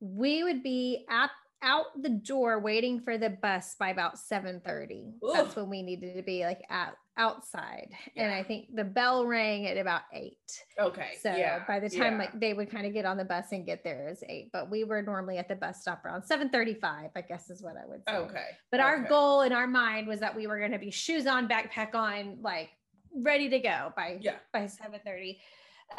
we 0.00 0.42
would 0.42 0.62
be 0.62 1.06
at 1.10 1.30
out 1.62 1.86
the 2.00 2.08
door 2.08 2.58
waiting 2.58 3.00
for 3.00 3.18
the 3.18 3.30
bus 3.30 3.74
by 3.78 3.90
about 3.90 4.18
7:30. 4.18 5.12
That's 5.32 5.54
when 5.56 5.68
we 5.68 5.82
needed 5.82 6.16
to 6.16 6.22
be 6.22 6.44
like 6.44 6.62
out 6.70 6.94
outside. 7.20 7.90
And 8.16 8.32
I 8.32 8.42
think 8.42 8.74
the 8.74 8.82
bell 8.82 9.26
rang 9.26 9.66
at 9.66 9.76
about 9.76 10.02
eight. 10.12 10.38
Okay. 10.78 11.10
So 11.20 11.36
yeah, 11.36 11.62
by 11.68 11.78
the 11.78 11.90
time 11.90 12.14
yeah. 12.14 12.18
like 12.20 12.40
they 12.40 12.54
would 12.54 12.70
kind 12.70 12.86
of 12.86 12.94
get 12.94 13.04
on 13.04 13.18
the 13.18 13.24
bus 13.26 13.52
and 13.52 13.66
get 13.66 13.84
there 13.84 14.08
is 14.08 14.24
eight, 14.26 14.48
but 14.54 14.70
we 14.70 14.84
were 14.84 15.02
normally 15.02 15.36
at 15.36 15.46
the 15.46 15.54
bus 15.54 15.82
stop 15.82 16.02
around 16.04 16.22
7:35, 16.22 17.10
I 17.14 17.20
guess 17.20 17.50
is 17.50 17.62
what 17.62 17.76
I 17.76 17.86
would 17.86 18.00
say. 18.08 18.14
okay. 18.16 18.46
But 18.70 18.80
our 18.80 19.00
goal 19.06 19.42
in 19.42 19.52
our 19.52 19.66
mind 19.66 20.08
was 20.08 20.20
that 20.20 20.34
we 20.34 20.46
were 20.46 20.58
going 20.58 20.72
to 20.72 20.78
be 20.78 20.90
shoes 20.90 21.26
on, 21.26 21.46
backpack 21.46 21.94
on, 21.94 22.38
like 22.40 22.70
ready 23.14 23.50
to 23.50 23.58
go 23.58 23.92
by 23.94 24.18
Yeah. 24.20 24.36
by 24.52 24.60
7:30. 24.64 25.38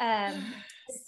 Um 0.00 0.44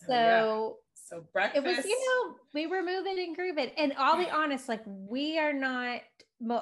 So, 0.07 0.15
yeah. 0.15 0.41
so 0.41 0.77
So 0.95 1.25
breakfast. 1.33 1.67
it 1.67 1.77
was, 1.77 1.85
you 1.85 1.99
know, 2.07 2.37
we 2.55 2.67
were 2.69 2.83
moving 2.83 3.19
and 3.19 3.35
grooving. 3.37 3.71
And 3.77 3.93
I'll 3.99 4.17
be 4.17 4.31
honest, 4.41 4.69
like 4.69 4.83
we 4.87 5.39
are 5.41 5.53
not 5.53 6.01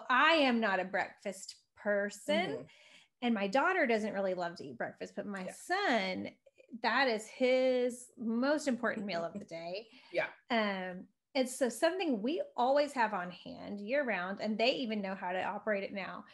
I 0.09 0.33
am 0.35 0.59
not 0.61 0.81
a 0.81 0.85
breakfast 0.85 1.57
person. 1.77 2.35
Mhm. 2.51 2.67
And 3.23 3.35
my 3.35 3.47
daughter 3.47 3.87
doesn't 3.87 4.13
really 4.13 4.35
love 4.35 4.57
to 4.57 4.65
eat 4.65 4.77
breakfast, 4.77 5.15
but 5.17 5.27
my 5.27 5.45
Yeah. 5.45 5.53
son, 5.53 6.29
that 6.83 7.09
is 7.09 7.27
his 7.27 8.11
most 8.19 8.67
important 8.69 9.07
meal 9.07 9.25
of 9.25 9.33
the 9.35 9.45
day. 9.45 9.87
Yeah. 10.13 10.27
Um, 10.51 11.07
and 11.35 11.49
so 11.49 11.69
something 11.69 12.21
we 12.21 12.43
always 12.57 12.93
have 12.93 13.15
on 13.15 13.31
hand 13.31 13.81
year 13.81 14.05
round, 14.05 14.41
and 14.41 14.59
they 14.59 14.73
even 14.73 15.01
know 15.01 15.15
how 15.15 15.33
to 15.33 15.43
operate 15.43 15.85
it 15.85 15.93
now. 15.93 16.25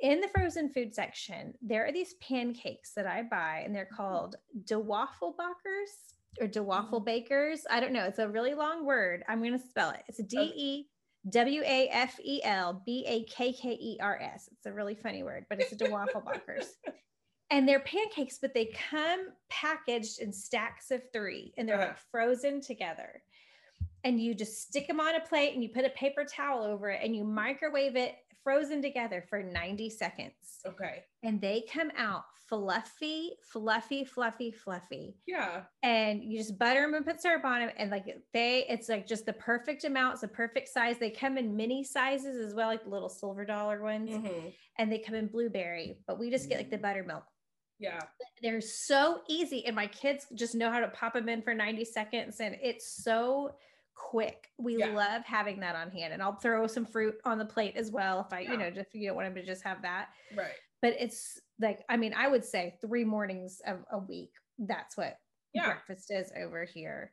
In 0.00 0.20
the 0.20 0.28
frozen 0.28 0.70
food 0.72 0.94
section, 0.94 1.52
there 1.60 1.84
are 1.86 1.92
these 1.92 2.14
pancakes 2.14 2.92
that 2.94 3.06
I 3.06 3.22
buy, 3.22 3.62
and 3.66 3.74
they're 3.74 3.84
called 3.94 4.36
Dewafelbakkers 4.64 6.14
or 6.40 6.46
DeWaffle 6.46 7.04
Bakers. 7.04 7.66
I 7.70 7.80
don't 7.80 7.92
know. 7.92 8.04
It's 8.04 8.18
a 8.18 8.28
really 8.28 8.54
long 8.54 8.86
word. 8.86 9.24
I'm 9.28 9.40
going 9.40 9.52
to 9.52 9.58
spell 9.58 9.90
it. 9.90 10.02
It's 10.08 10.22
D 10.24 10.38
E 10.56 10.86
W 11.28 11.62
A 11.64 11.88
F 11.88 12.18
E 12.24 12.40
L 12.44 12.82
B 12.86 13.04
A 13.06 13.24
K 13.24 13.52
K 13.52 13.72
E 13.72 13.98
R 14.00 14.18
S. 14.20 14.48
It's 14.52 14.66
a 14.66 14.72
really 14.72 14.94
funny 14.94 15.22
word, 15.22 15.44
but 15.50 15.60
it's 15.60 15.72
a 15.72 15.76
Dewafelbakkers. 15.76 16.66
and 17.50 17.68
they're 17.68 17.80
pancakes, 17.80 18.38
but 18.40 18.54
they 18.54 18.70
come 18.90 19.26
packaged 19.50 20.20
in 20.20 20.32
stacks 20.32 20.90
of 20.90 21.02
three 21.12 21.52
and 21.58 21.68
they're 21.68 21.76
like 21.78 21.88
Uh-huh. 21.90 21.98
frozen 22.10 22.60
together. 22.60 23.22
And 24.02 24.18
you 24.18 24.34
just 24.34 24.62
stick 24.62 24.88
them 24.88 24.98
on 25.00 25.14
a 25.16 25.20
plate 25.20 25.52
and 25.52 25.62
you 25.62 25.68
put 25.68 25.84
a 25.84 25.90
paper 25.90 26.24
towel 26.24 26.64
over 26.64 26.88
it 26.88 27.00
and 27.04 27.14
you 27.14 27.22
microwave 27.24 27.96
it 27.96 28.14
frozen 28.44 28.82
together 28.82 29.24
for 29.28 29.42
90 29.42 29.90
seconds. 29.90 30.60
Okay. 30.66 31.04
And 31.22 31.40
they 31.40 31.64
come 31.72 31.90
out 31.96 32.24
fluffy, 32.48 33.30
fluffy, 33.52 34.04
fluffy, 34.04 34.50
fluffy 34.50 35.14
Yeah. 35.26 35.62
and 35.84 36.24
you 36.24 36.36
just 36.38 36.58
butter 36.58 36.80
them 36.80 36.94
and 36.94 37.06
put 37.06 37.22
syrup 37.22 37.44
on 37.44 37.60
them 37.60 37.70
and 37.76 37.92
like 37.92 38.06
they 38.32 38.66
it's 38.68 38.88
like 38.88 39.06
just 39.06 39.24
the 39.24 39.32
perfect 39.34 39.84
amount 39.84 40.14
it's 40.14 40.22
the 40.22 40.28
perfect 40.28 40.68
size 40.68 40.98
they 40.98 41.10
come 41.10 41.38
in 41.38 41.54
mini 41.56 41.84
sizes 41.84 42.44
as 42.44 42.52
well 42.52 42.66
like 42.66 42.82
the 42.82 42.90
little 42.90 43.08
silver 43.08 43.44
dollar 43.44 43.80
ones 43.80 44.10
Mhm. 44.10 44.52
and 44.78 44.90
they 44.90 44.98
come 44.98 45.14
in 45.14 45.28
blueberry 45.28 45.98
but 46.08 46.18
we 46.18 46.28
just 46.28 46.48
get 46.48 46.58
like 46.58 46.70
the 46.70 46.78
buttermilk 46.78 47.24
Yeah. 47.78 48.00
They're 48.42 48.60
so 48.60 49.22
easy. 49.28 49.64
And 49.64 49.74
my 49.74 49.86
kids 49.86 50.26
just 50.34 50.54
know 50.54 50.70
how 50.70 50.80
to 50.80 50.88
pop 50.88 51.14
them 51.14 51.30
in 51.30 51.40
for 51.40 51.54
90 51.54 51.84
seconds. 51.86 52.38
And 52.40 52.54
it's 52.60 53.02
so 53.02 53.56
quick. 54.00 54.48
We 54.58 54.78
yeah. 54.78 54.86
love 54.86 55.22
having 55.24 55.60
that 55.60 55.76
on 55.76 55.90
hand. 55.90 56.14
And 56.14 56.22
I'll 56.22 56.36
throw 56.36 56.66
some 56.66 56.86
fruit 56.86 57.16
on 57.24 57.38
the 57.38 57.44
plate 57.44 57.74
as 57.76 57.90
well 57.90 58.20
if 58.20 58.32
I, 58.32 58.40
yeah. 58.40 58.52
you 58.52 58.56
know, 58.56 58.70
just 58.70 58.94
you 58.94 59.06
don't 59.06 59.16
want 59.16 59.26
them 59.28 59.34
to 59.34 59.46
just 59.46 59.62
have 59.62 59.82
that. 59.82 60.08
Right. 60.36 60.56
But 60.80 60.94
it's 60.98 61.38
like, 61.60 61.84
I 61.88 61.98
mean, 61.98 62.14
I 62.16 62.26
would 62.26 62.44
say 62.44 62.76
three 62.80 63.04
mornings 63.04 63.60
of 63.66 63.84
a 63.92 63.98
week. 63.98 64.32
That's 64.58 64.96
what 64.96 65.18
yeah. 65.52 65.66
breakfast 65.66 66.10
is 66.10 66.32
over 66.40 66.64
here. 66.64 67.12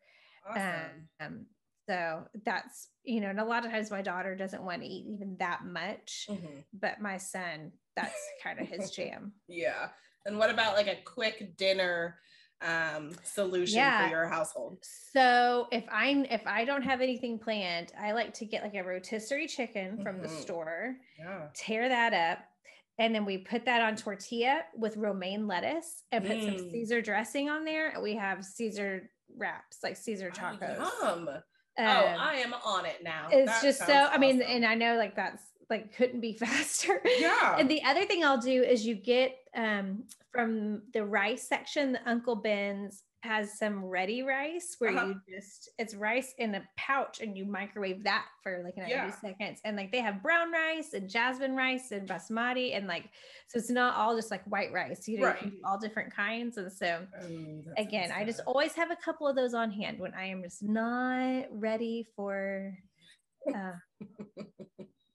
Awesome. 0.49 1.09
Um, 1.19 1.45
so 1.89 2.23
that's, 2.45 2.87
you 3.03 3.19
know, 3.19 3.29
and 3.29 3.39
a 3.39 3.45
lot 3.45 3.65
of 3.65 3.71
times 3.71 3.91
my 3.91 4.01
daughter 4.01 4.35
doesn't 4.35 4.63
want 4.63 4.81
to 4.81 4.87
eat 4.87 5.05
even 5.09 5.35
that 5.39 5.65
much, 5.65 6.27
mm-hmm. 6.29 6.59
but 6.73 7.01
my 7.01 7.17
son, 7.17 7.71
that's 7.95 8.15
kind 8.41 8.59
of 8.59 8.67
his 8.67 8.91
jam. 8.95 9.33
Yeah. 9.49 9.89
And 10.25 10.37
what 10.37 10.49
about 10.49 10.75
like 10.75 10.87
a 10.87 10.97
quick 11.05 11.57
dinner 11.57 12.15
um 12.61 13.11
solution 13.23 13.77
yeah. 13.77 14.05
for 14.05 14.11
your 14.11 14.27
household? 14.27 14.79
So 15.13 15.67
if 15.71 15.83
I'm 15.91 16.25
if 16.25 16.41
I 16.45 16.65
don't 16.65 16.83
have 16.83 17.01
anything 17.01 17.39
planned, 17.39 17.91
I 17.99 18.13
like 18.13 18.33
to 18.35 18.45
get 18.45 18.63
like 18.63 18.75
a 18.75 18.83
rotisserie 18.83 19.47
chicken 19.47 19.93
mm-hmm. 19.93 20.03
from 20.03 20.21
the 20.21 20.27
mm-hmm. 20.27 20.41
store, 20.41 20.95
yeah. 21.19 21.47
tear 21.53 21.87
that 21.89 22.13
up, 22.13 22.39
and 22.99 23.13
then 23.13 23.25
we 23.25 23.37
put 23.37 23.65
that 23.65 23.81
on 23.81 23.95
tortilla 23.95 24.61
with 24.75 24.97
romaine 24.97 25.47
lettuce 25.47 26.03
and 26.11 26.25
put 26.25 26.37
mm. 26.37 26.45
some 26.45 26.71
Caesar 26.71 27.01
dressing 27.01 27.49
on 27.49 27.63
there. 27.63 27.89
And 27.89 28.01
we 28.01 28.15
have 28.15 28.43
Caesar 28.43 29.09
wraps, 29.37 29.77
like 29.83 29.97
Caesar 29.97 30.31
tacos. 30.31 30.77
Oh, 30.79 31.07
um, 31.13 31.29
oh, 31.29 31.83
I 31.83 32.41
am 32.43 32.53
on 32.65 32.85
it 32.85 33.03
now. 33.03 33.27
It's 33.31 33.51
that 33.51 33.63
just 33.63 33.79
so, 33.79 33.93
awesome. 33.93 34.13
I 34.13 34.17
mean, 34.17 34.41
and 34.41 34.65
I 34.65 34.73
know 34.73 34.97
like 34.97 35.15
that's 35.15 35.43
like 35.69 35.95
couldn't 35.95 36.21
be 36.21 36.33
faster. 36.39 37.01
Yeah. 37.17 37.57
and 37.57 37.69
the 37.69 37.83
other 37.83 38.05
thing 38.05 38.23
I'll 38.23 38.41
do 38.41 38.63
is 38.63 38.85
you 38.85 38.95
get 38.95 39.37
um 39.55 40.03
from 40.31 40.83
the 40.93 41.05
rice 41.05 41.47
section, 41.47 41.93
the 41.93 42.09
Uncle 42.09 42.35
Ben's 42.35 43.03
has 43.21 43.57
some 43.57 43.83
ready 43.83 44.21
rice 44.21 44.75
where 44.79 44.95
uh-huh. 44.95 45.07
you 45.07 45.35
just 45.35 45.69
it's 45.79 45.95
rice 45.95 46.33
in 46.37 46.55
a 46.55 46.63
pouch 46.77 47.19
and 47.19 47.35
you 47.35 47.45
microwave 47.45 48.03
that 48.03 48.25
for 48.43 48.61
like 48.63 48.77
90 48.77 48.91
yeah. 48.91 49.11
seconds 49.11 49.59
and 49.65 49.75
like 49.75 49.91
they 49.91 49.99
have 49.99 50.21
brown 50.21 50.51
rice 50.51 50.93
and 50.93 51.09
jasmine 51.09 51.55
rice 51.55 51.91
and 51.91 52.07
basmati 52.07 52.77
and 52.77 52.87
like 52.87 53.09
so 53.47 53.57
it's 53.57 53.71
not 53.71 53.95
all 53.95 54.15
just 54.15 54.29
like 54.29 54.43
white 54.45 54.71
rice 54.71 55.07
you 55.07 55.19
know 55.19 55.27
right. 55.27 55.41
you 55.41 55.49
can 55.49 55.57
do 55.57 55.61
all 55.65 55.79
different 55.79 56.15
kinds 56.15 56.57
and 56.57 56.71
so 56.71 56.99
oh, 57.21 57.61
again 57.77 58.11
i 58.11 58.23
just 58.23 58.41
always 58.45 58.73
have 58.73 58.91
a 58.91 58.97
couple 58.97 59.27
of 59.27 59.35
those 59.35 59.53
on 59.53 59.71
hand 59.71 59.99
when 59.99 60.13
i 60.13 60.25
am 60.25 60.43
just 60.43 60.61
not 60.61 61.45
ready 61.51 62.07
for 62.15 62.77
uh, 63.55 63.71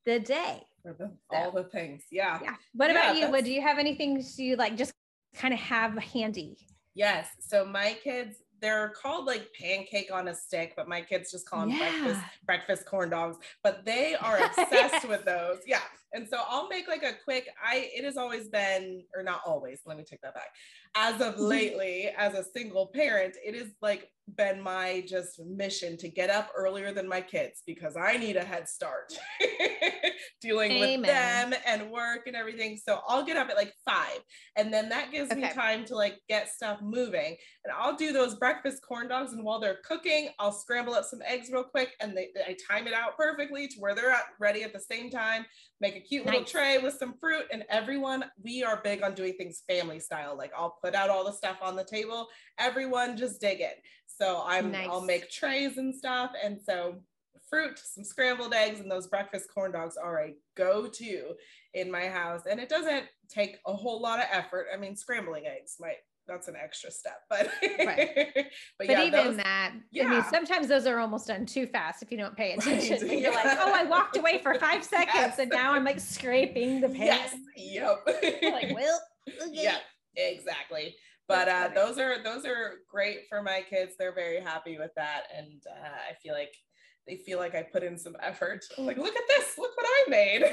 the 0.06 0.18
day 0.18 0.62
the, 0.84 0.94
so, 0.98 1.10
all 1.30 1.52
the 1.52 1.64
things 1.64 2.02
yeah 2.10 2.38
yeah 2.42 2.54
what 2.74 2.90
yeah, 2.90 2.98
about 2.98 3.16
you 3.16 3.30
what 3.30 3.44
do 3.44 3.52
you 3.52 3.62
have 3.62 3.78
anything 3.78 4.22
you 4.36 4.56
like 4.56 4.76
just 4.76 4.92
kind 5.34 5.54
of 5.54 5.60
have 5.60 5.96
handy 5.98 6.56
Yes. 6.94 7.28
So 7.40 7.64
my 7.64 7.96
kids, 8.02 8.36
they're 8.60 8.90
called 8.90 9.26
like 9.26 9.48
pancake 9.58 10.10
on 10.12 10.28
a 10.28 10.34
stick, 10.34 10.74
but 10.76 10.88
my 10.88 11.00
kids 11.00 11.30
just 11.30 11.48
call 11.48 11.60
them 11.60 11.70
yeah. 11.70 11.78
breakfast 11.78 12.20
breakfast 12.44 12.86
corn 12.86 13.10
dogs. 13.10 13.38
But 13.62 13.84
they 13.84 14.14
are 14.14 14.38
obsessed 14.58 15.08
with 15.08 15.24
those. 15.24 15.58
Yeah. 15.66 15.80
And 16.14 16.28
so 16.28 16.38
I'll 16.48 16.68
make 16.68 16.88
like 16.88 17.02
a 17.02 17.14
quick, 17.24 17.48
I 17.62 17.90
it 17.94 18.04
has 18.04 18.16
always 18.16 18.48
been, 18.48 19.02
or 19.16 19.22
not 19.22 19.40
always, 19.46 19.80
let 19.86 19.96
me 19.96 20.04
take 20.04 20.20
that 20.22 20.34
back. 20.34 20.50
As 20.94 21.20
of 21.20 21.34
mm-hmm. 21.34 21.44
lately, 21.44 22.10
as 22.16 22.34
a 22.34 22.44
single 22.44 22.90
parent, 22.94 23.36
it 23.44 23.54
is 23.54 23.70
like 23.80 24.10
been 24.36 24.60
my 24.60 25.04
just 25.06 25.40
mission 25.44 25.96
to 25.98 26.08
get 26.08 26.30
up 26.30 26.50
earlier 26.56 26.92
than 26.92 27.08
my 27.08 27.20
kids 27.20 27.62
because 27.66 27.96
I 27.96 28.16
need 28.16 28.36
a 28.36 28.44
head 28.44 28.68
start 28.68 29.12
dealing 30.40 30.70
Amen. 30.72 31.00
with 31.00 31.08
them 31.08 31.54
and 31.66 31.90
work 31.90 32.26
and 32.26 32.36
everything. 32.36 32.78
So 32.82 33.00
I'll 33.06 33.24
get 33.24 33.36
up 33.36 33.50
at 33.50 33.56
like 33.56 33.72
five 33.84 34.18
and 34.56 34.72
then 34.72 34.88
that 34.90 35.10
gives 35.10 35.30
okay. 35.30 35.40
me 35.40 35.52
time 35.52 35.84
to 35.86 35.96
like 35.96 36.18
get 36.28 36.48
stuff 36.48 36.80
moving. 36.80 37.36
And 37.64 37.72
I'll 37.76 37.96
do 37.96 38.12
those 38.12 38.36
breakfast 38.36 38.82
corn 38.86 39.08
dogs. 39.08 39.32
And 39.32 39.44
while 39.44 39.60
they're 39.60 39.78
cooking, 39.84 40.30
I'll 40.38 40.52
scramble 40.52 40.94
up 40.94 41.04
some 41.04 41.20
eggs 41.26 41.50
real 41.52 41.64
quick 41.64 41.90
and 42.00 42.16
they, 42.16 42.28
I 42.46 42.56
time 42.70 42.86
it 42.86 42.94
out 42.94 43.16
perfectly 43.16 43.68
to 43.68 43.76
where 43.78 43.94
they're 43.94 44.10
at 44.10 44.24
ready 44.40 44.62
at 44.62 44.72
the 44.72 44.80
same 44.80 45.10
time. 45.10 45.44
Make 45.80 45.96
a 45.96 46.00
cute 46.02 46.24
nice. 46.26 46.32
little 46.32 46.48
tray 46.48 46.78
with 46.78 46.94
some 46.94 47.14
fruit. 47.18 47.44
And 47.52 47.64
everyone, 47.68 48.24
we 48.42 48.62
are 48.62 48.80
big 48.82 49.02
on 49.02 49.14
doing 49.14 49.34
things 49.34 49.62
family 49.68 50.00
style. 50.00 50.36
Like 50.36 50.52
I'll 50.56 50.76
put 50.82 50.94
out 50.94 51.10
all 51.10 51.24
the 51.24 51.32
stuff 51.32 51.58
on 51.62 51.76
the 51.76 51.84
table. 51.84 52.28
Everyone 52.58 53.16
just 53.16 53.40
dig 53.40 53.60
it. 53.60 53.82
So 54.06 54.42
I'm 54.46 54.70
nice. 54.70 54.88
I'll 54.88 55.00
make 55.00 55.30
trays 55.30 55.78
and 55.78 55.94
stuff. 55.94 56.32
And 56.42 56.58
so 56.60 57.02
fruit, 57.48 57.78
some 57.78 58.04
scrambled 58.04 58.54
eggs, 58.54 58.80
and 58.80 58.90
those 58.90 59.08
breakfast 59.08 59.46
corn 59.52 59.72
dogs 59.72 59.96
are 59.96 60.24
a 60.24 60.34
go-to 60.56 61.34
in 61.74 61.90
my 61.90 62.06
house. 62.06 62.42
And 62.50 62.58
it 62.58 62.68
doesn't 62.68 63.04
take 63.28 63.58
a 63.66 63.74
whole 63.74 64.00
lot 64.00 64.18
of 64.18 64.26
effort. 64.30 64.66
I 64.72 64.76
mean, 64.78 64.96
scrambling 64.96 65.46
eggs 65.46 65.76
might 65.78 65.98
that's 66.26 66.48
an 66.48 66.54
extra 66.62 66.90
step, 66.90 67.20
but 67.28 67.50
right. 67.84 68.10
but, 68.34 68.44
but 68.78 68.88
yeah, 68.88 69.02
even 69.02 69.26
those, 69.26 69.36
that, 69.36 69.72
yeah. 69.90 70.04
I 70.04 70.10
mean, 70.10 70.24
sometimes 70.30 70.68
those 70.68 70.86
are 70.86 70.98
almost 70.98 71.26
done 71.26 71.46
too 71.46 71.66
fast 71.66 72.02
if 72.02 72.10
you 72.12 72.18
don't 72.18 72.36
pay 72.36 72.52
attention. 72.52 73.08
Right. 73.08 73.20
You're 73.20 73.34
like, 73.34 73.58
oh, 73.58 73.72
I 73.74 73.84
walked 73.84 74.16
away 74.16 74.38
for 74.38 74.54
five 74.54 74.84
seconds, 74.84 75.14
yes. 75.14 75.38
and 75.38 75.50
now 75.50 75.72
I'm 75.72 75.84
like 75.84 76.00
scraping 76.00 76.80
the 76.80 76.88
pan. 76.88 77.06
Yes. 77.06 77.34
Yep. 77.56 78.06
like, 78.52 78.74
well, 78.74 79.00
okay. 79.28 79.50
yeah, 79.52 79.78
exactly 80.16 80.94
but 81.28 81.48
uh, 81.48 81.68
those 81.74 81.98
are 81.98 82.22
those 82.22 82.44
are 82.44 82.80
great 82.90 83.20
for 83.28 83.42
my 83.42 83.62
kids. 83.68 83.94
They're 83.98 84.14
very 84.14 84.40
happy 84.40 84.76
with 84.78 84.90
that, 84.96 85.22
and 85.36 85.62
uh, 85.66 85.88
I 86.10 86.14
feel 86.22 86.34
like 86.34 86.52
they 87.06 87.16
feel 87.16 87.38
like 87.38 87.54
I 87.54 87.62
put 87.62 87.82
in 87.82 87.98
some 87.98 88.16
effort. 88.22 88.60
I'm 88.78 88.86
like, 88.86 88.96
look 88.98 89.16
at 89.16 89.22
this, 89.28 89.58
look 89.58 89.70
what 89.76 89.86
I 89.86 90.10
made. 90.10 90.44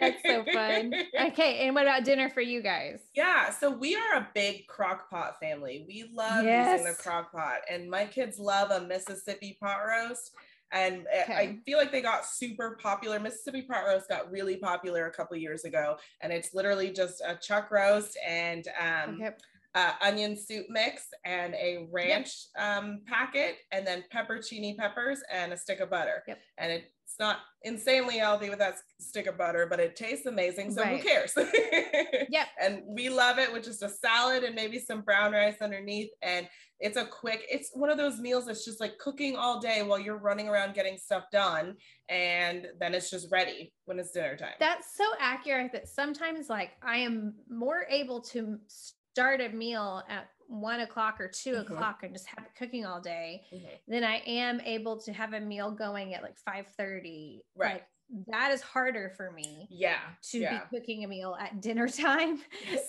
That's 0.00 0.22
so 0.24 0.44
fun. 0.68 0.94
Okay, 1.28 1.66
and 1.66 1.74
what 1.74 1.84
about 1.84 2.04
dinner 2.04 2.28
for 2.30 2.40
you 2.40 2.62
guys? 2.62 3.00
Yeah, 3.14 3.50
so 3.50 3.70
we 3.70 3.96
are 3.96 4.16
a 4.16 4.28
big 4.34 4.66
crock 4.66 5.10
pot 5.10 5.38
family. 5.40 5.84
We 5.86 6.10
love 6.14 6.44
yes. 6.44 6.80
using 6.80 6.92
the 6.92 7.02
crock 7.02 7.32
pot, 7.32 7.60
and 7.70 7.90
my 7.90 8.04
kids 8.04 8.38
love 8.38 8.70
a 8.70 8.86
Mississippi 8.86 9.58
pot 9.60 9.78
roast. 9.86 10.32
And 10.70 11.06
okay. 11.22 11.34
I 11.34 11.58
feel 11.64 11.78
like 11.78 11.90
they 11.90 12.02
got 12.02 12.26
super 12.26 12.78
popular. 12.82 13.18
Mississippi 13.18 13.62
pot 13.62 13.84
roast 13.86 14.08
got 14.08 14.30
really 14.30 14.56
popular 14.56 15.06
a 15.06 15.10
couple 15.10 15.36
years 15.36 15.64
ago, 15.64 15.96
and 16.20 16.32
it's 16.32 16.54
literally 16.54 16.92
just 16.92 17.22
a 17.26 17.36
chuck 17.36 17.70
roast 17.70 18.18
and 18.26 18.68
um, 18.80 19.14
okay 19.14 19.30
uh, 19.74 19.92
onion 20.02 20.36
soup 20.36 20.66
mix 20.68 21.08
and 21.24 21.54
a 21.54 21.88
ranch 21.92 22.46
yep. 22.56 22.78
um, 22.78 23.00
packet, 23.06 23.56
and 23.72 23.86
then 23.86 24.04
peppercini 24.12 24.76
peppers 24.76 25.20
and 25.32 25.52
a 25.52 25.56
stick 25.56 25.80
of 25.80 25.90
butter. 25.90 26.22
Yep. 26.26 26.38
And 26.58 26.82
it's 27.18 27.24
not 27.26 27.38
insanely 27.62 28.18
healthy 28.18 28.48
with 28.48 28.60
that 28.60 28.76
stick 29.00 29.26
of 29.26 29.36
butter, 29.36 29.66
but 29.68 29.80
it 29.80 29.96
tastes 29.96 30.26
amazing. 30.26 30.72
So 30.72 30.82
right. 30.82 31.00
who 31.00 31.08
cares? 31.08 31.32
yep. 32.30 32.46
And 32.62 32.82
we 32.86 33.08
love 33.08 33.38
it 33.38 33.52
with 33.52 33.64
just 33.64 33.82
a 33.82 33.88
salad 33.88 34.44
and 34.44 34.54
maybe 34.54 34.78
some 34.78 35.00
brown 35.00 35.32
rice 35.32 35.56
underneath. 35.60 36.10
And 36.22 36.48
it's 36.78 36.96
a 36.96 37.04
quick, 37.04 37.44
it's 37.50 37.70
one 37.74 37.90
of 37.90 37.98
those 37.98 38.20
meals 38.20 38.46
that's 38.46 38.64
just 38.64 38.80
like 38.80 38.98
cooking 38.98 39.34
all 39.34 39.58
day 39.58 39.82
while 39.82 39.98
you're 39.98 40.18
running 40.18 40.48
around 40.48 40.74
getting 40.74 40.96
stuff 40.96 41.24
done. 41.32 41.74
And 42.08 42.68
then 42.78 42.94
it's 42.94 43.10
just 43.10 43.26
ready 43.32 43.72
when 43.86 43.98
it's 43.98 44.12
dinner 44.12 44.36
time. 44.36 44.54
That's 44.60 44.96
so 44.96 45.04
accurate 45.18 45.72
that 45.72 45.88
sometimes 45.88 46.48
like 46.48 46.70
I 46.82 46.98
am 46.98 47.34
more 47.50 47.84
able 47.90 48.20
to 48.22 48.58
start 48.68 49.40
a 49.40 49.48
meal 49.48 50.04
at 50.08 50.28
one 50.48 50.80
o'clock 50.80 51.20
or 51.20 51.28
2 51.28 51.50
mm-hmm. 51.50 51.72
o'clock 51.72 52.02
and 52.02 52.12
just 52.12 52.26
have 52.26 52.44
it 52.44 52.50
cooking 52.58 52.84
all 52.84 53.00
day, 53.00 53.42
mm-hmm. 53.52 53.66
then 53.86 54.02
I 54.02 54.22
am 54.26 54.60
able 54.62 54.98
to 55.02 55.12
have 55.12 55.34
a 55.34 55.40
meal 55.40 55.70
going 55.70 56.14
at 56.14 56.22
like 56.22 56.36
5 56.38 56.66
30. 56.76 57.44
Right. 57.54 57.72
Like 57.74 57.86
that 58.28 58.52
is 58.52 58.62
harder 58.62 59.12
for 59.16 59.30
me. 59.30 59.68
Yeah. 59.70 59.98
To 60.30 60.38
yeah. 60.38 60.60
be 60.70 60.78
cooking 60.78 61.04
a 61.04 61.08
meal 61.08 61.36
at 61.38 61.60
dinner 61.60 61.88
time 61.88 62.40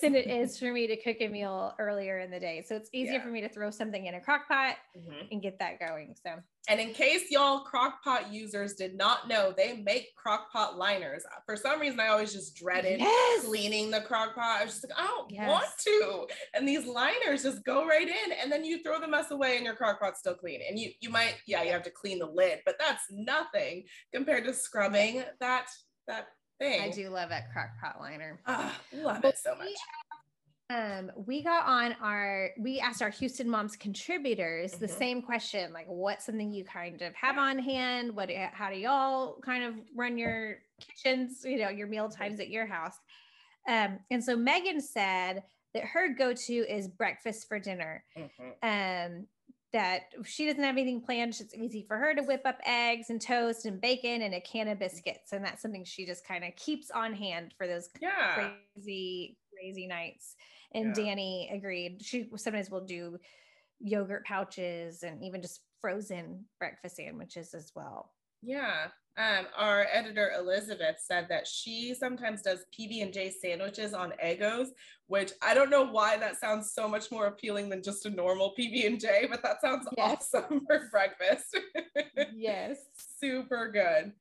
than 0.02 0.16
it 0.16 0.28
is 0.28 0.58
for 0.58 0.72
me 0.72 0.88
to 0.88 0.96
cook 0.96 1.18
a 1.20 1.28
meal 1.28 1.76
earlier 1.78 2.20
in 2.20 2.32
the 2.32 2.40
day. 2.40 2.64
So 2.66 2.76
it's 2.76 2.90
easier 2.94 3.16
yeah. 3.16 3.24
for 3.24 3.30
me 3.30 3.42
to 3.42 3.50
throw 3.50 3.70
something 3.70 4.06
in 4.06 4.16
a 4.16 4.22
crock 4.22 4.48
pot 4.48 4.76
mm-hmm. 4.98 5.28
and 5.32 5.42
get 5.42 5.60
that 5.60 5.80
going. 5.80 6.16
So 6.24 6.36
and 6.68 6.80
in 6.80 6.94
case 6.94 7.32
y'all 7.32 7.62
crock 7.62 8.04
pot 8.04 8.32
users 8.32 8.74
did 8.74 8.96
not 8.96 9.28
know, 9.28 9.54
they 9.56 9.78
make 9.78 10.16
crock 10.16 10.52
pot 10.52 10.78
liners. 10.78 11.24
For 11.46 11.56
some 11.56 11.80
reason, 11.80 12.00
I 12.00 12.10
always 12.10 12.34
just 12.34 12.56
dreaded 12.56 13.00
yes. 13.00 13.46
cleaning 13.46 13.90
the 13.90 14.02
crock 14.02 14.36
pot. 14.36 14.62
I 14.62 14.66
was 14.66 14.74
just 14.74 14.90
like, 14.90 15.00
I 15.00 15.08
don't 15.08 15.32
yes. 15.32 15.50
want 15.50 15.66
to. 15.86 16.28
And 16.54 16.68
these 16.68 16.86
liners 16.86 17.44
just 17.44 17.64
go 17.66 17.88
right 17.88 18.08
in, 18.08 18.32
and 18.42 18.52
then 18.52 18.66
you 18.66 18.84
throw 18.84 19.00
the 19.00 19.08
mess 19.08 19.32
away, 19.32 19.56
and 19.56 19.66
your 19.66 19.76
crock 19.76 20.00
pot's 20.00 20.20
still 20.20 20.36
clean. 20.36 20.60
And 20.68 20.78
you 20.78 20.92
you 21.02 21.10
might, 21.10 21.36
yeah, 21.48 21.64
you 21.64 21.72
have 21.72 21.84
to 21.84 21.92
clean 21.92 22.20
the 22.20 22.26
lid, 22.26 22.60
but 22.66 22.76
that's 22.80 23.04
nothing 23.10 23.86
compared 24.14 24.46
to 24.46 24.54
scrubbing 24.54 25.24
that 25.40 25.68
that 26.08 26.28
thing. 26.60 26.82
I 26.82 26.90
do 26.90 27.10
love 27.10 27.30
that 27.30 27.52
crock 27.52 27.70
pot 27.82 28.00
liner. 28.00 28.40
Ah, 28.46 28.80
love 28.94 29.22
but 29.22 29.34
it 29.34 29.40
so 29.40 29.56
much 29.56 29.70
um, 30.70 31.12
we 31.26 31.44
got 31.44 31.66
on 31.66 31.96
our, 32.02 32.52
we 32.60 32.80
asked 32.80 33.02
our 33.02 33.10
Houston 33.10 33.50
Moms 33.50 33.76
contributors 33.76 34.72
mm-hmm. 34.74 34.82
the 34.82 34.88
same 34.88 35.22
question, 35.22 35.74
like 35.74 35.88
what's 35.88 36.26
something 36.26 36.52
you 36.52 36.64
kind 36.64 37.02
of 37.02 37.14
have 37.16 37.38
on 37.38 37.58
hand? 37.58 38.16
What, 38.16 38.30
how 38.32 38.70
do 38.70 38.78
y'all 38.78 39.40
kind 39.44 39.64
of 39.64 39.74
run 39.96 40.18
your 40.18 40.58
kitchens, 40.80 41.44
you 41.44 41.58
know, 41.58 41.70
your 41.70 41.88
meal 41.88 42.08
times 42.08 42.40
at 42.40 42.50
your 42.50 42.68
house? 42.68 42.96
Um, 43.68 44.00
and 44.12 44.24
so 44.24 44.36
Megan 44.36 44.80
said 44.80 45.44
that 45.74 45.84
her 45.84 46.14
go-to 46.14 46.54
is 46.54 46.88
breakfast 46.88 47.48
for 47.48 47.60
dinner. 47.60 48.04
Mm-hmm. 48.18 49.16
Um, 49.16 49.28
that 49.72 50.02
she 50.26 50.48
doesn't 50.48 50.64
have 50.64 50.78
anything 50.78 51.02
planned. 51.02 51.40
It's 51.40 51.54
easy 51.54 51.86
for 51.88 51.98
her 51.98 52.16
to 52.16 52.24
whip 52.24 52.42
up 52.46 52.60
eggs 52.66 53.10
and 53.10 53.22
toast 53.22 53.66
and 53.66 53.80
bacon 53.80 54.24
and 54.24 54.34
a 54.34 54.42
can 54.42 54.68
of 54.68 54.80
biscuits. 54.80 55.32
And 55.32 55.46
that's 55.46 55.62
something 55.62 55.84
she 55.84 56.06
just 56.06 56.26
kind 56.28 56.44
of 56.44 56.56
keeps 56.56 56.90
on 56.92 57.14
hand 57.14 57.54
for 57.58 57.68
those 57.68 57.90
yeah. 58.02 58.52
crazy, 58.76 59.38
crazy 59.54 59.88
nights. 59.88 60.36
And 60.74 60.88
yeah. 60.98 61.04
Danny 61.04 61.52
agreed. 61.54 62.02
She 62.04 62.30
sometimes 62.36 62.72
will 62.72 62.86
do 62.86 63.18
yogurt 63.80 64.26
pouches 64.26 65.04
and 65.04 65.24
even 65.24 65.42
just 65.42 65.62
frozen 65.82 66.46
breakfast 66.60 66.96
sandwiches 66.96 67.54
as 67.54 67.72
well. 67.76 68.12
Yeah. 68.42 68.88
Um, 69.18 69.48
our 69.58 69.86
editor 69.92 70.32
Elizabeth 70.38 70.96
said 71.04 71.28
that 71.28 71.46
she 71.46 71.94
sometimes 71.94 72.42
does 72.42 72.64
PB 72.78 73.04
and 73.04 73.14
J 73.14 73.32
sandwiches 73.32 73.94
on 73.94 74.14
Eggos, 74.24 74.68
which 75.08 75.34
I 75.42 75.54
don't 75.54 75.70
know 75.70 75.84
why 75.84 76.16
that 76.18 76.40
sounds 76.40 76.72
so 76.72 76.88
much 76.88 77.12
more 77.12 77.26
appealing 77.28 77.68
than 77.68 77.84
just 77.84 78.06
a 78.06 78.10
normal 78.10 78.54
PB 78.58 78.86
and 78.88 79.00
J, 79.00 79.28
but 79.30 79.44
that 79.44 79.60
sounds 79.60 79.88
yes. 79.98 80.30
awesome 80.34 80.66
for 80.68 80.88
breakfast. 80.90 81.58
yes, 82.34 82.78
super 83.20 83.70
good. 83.70 84.14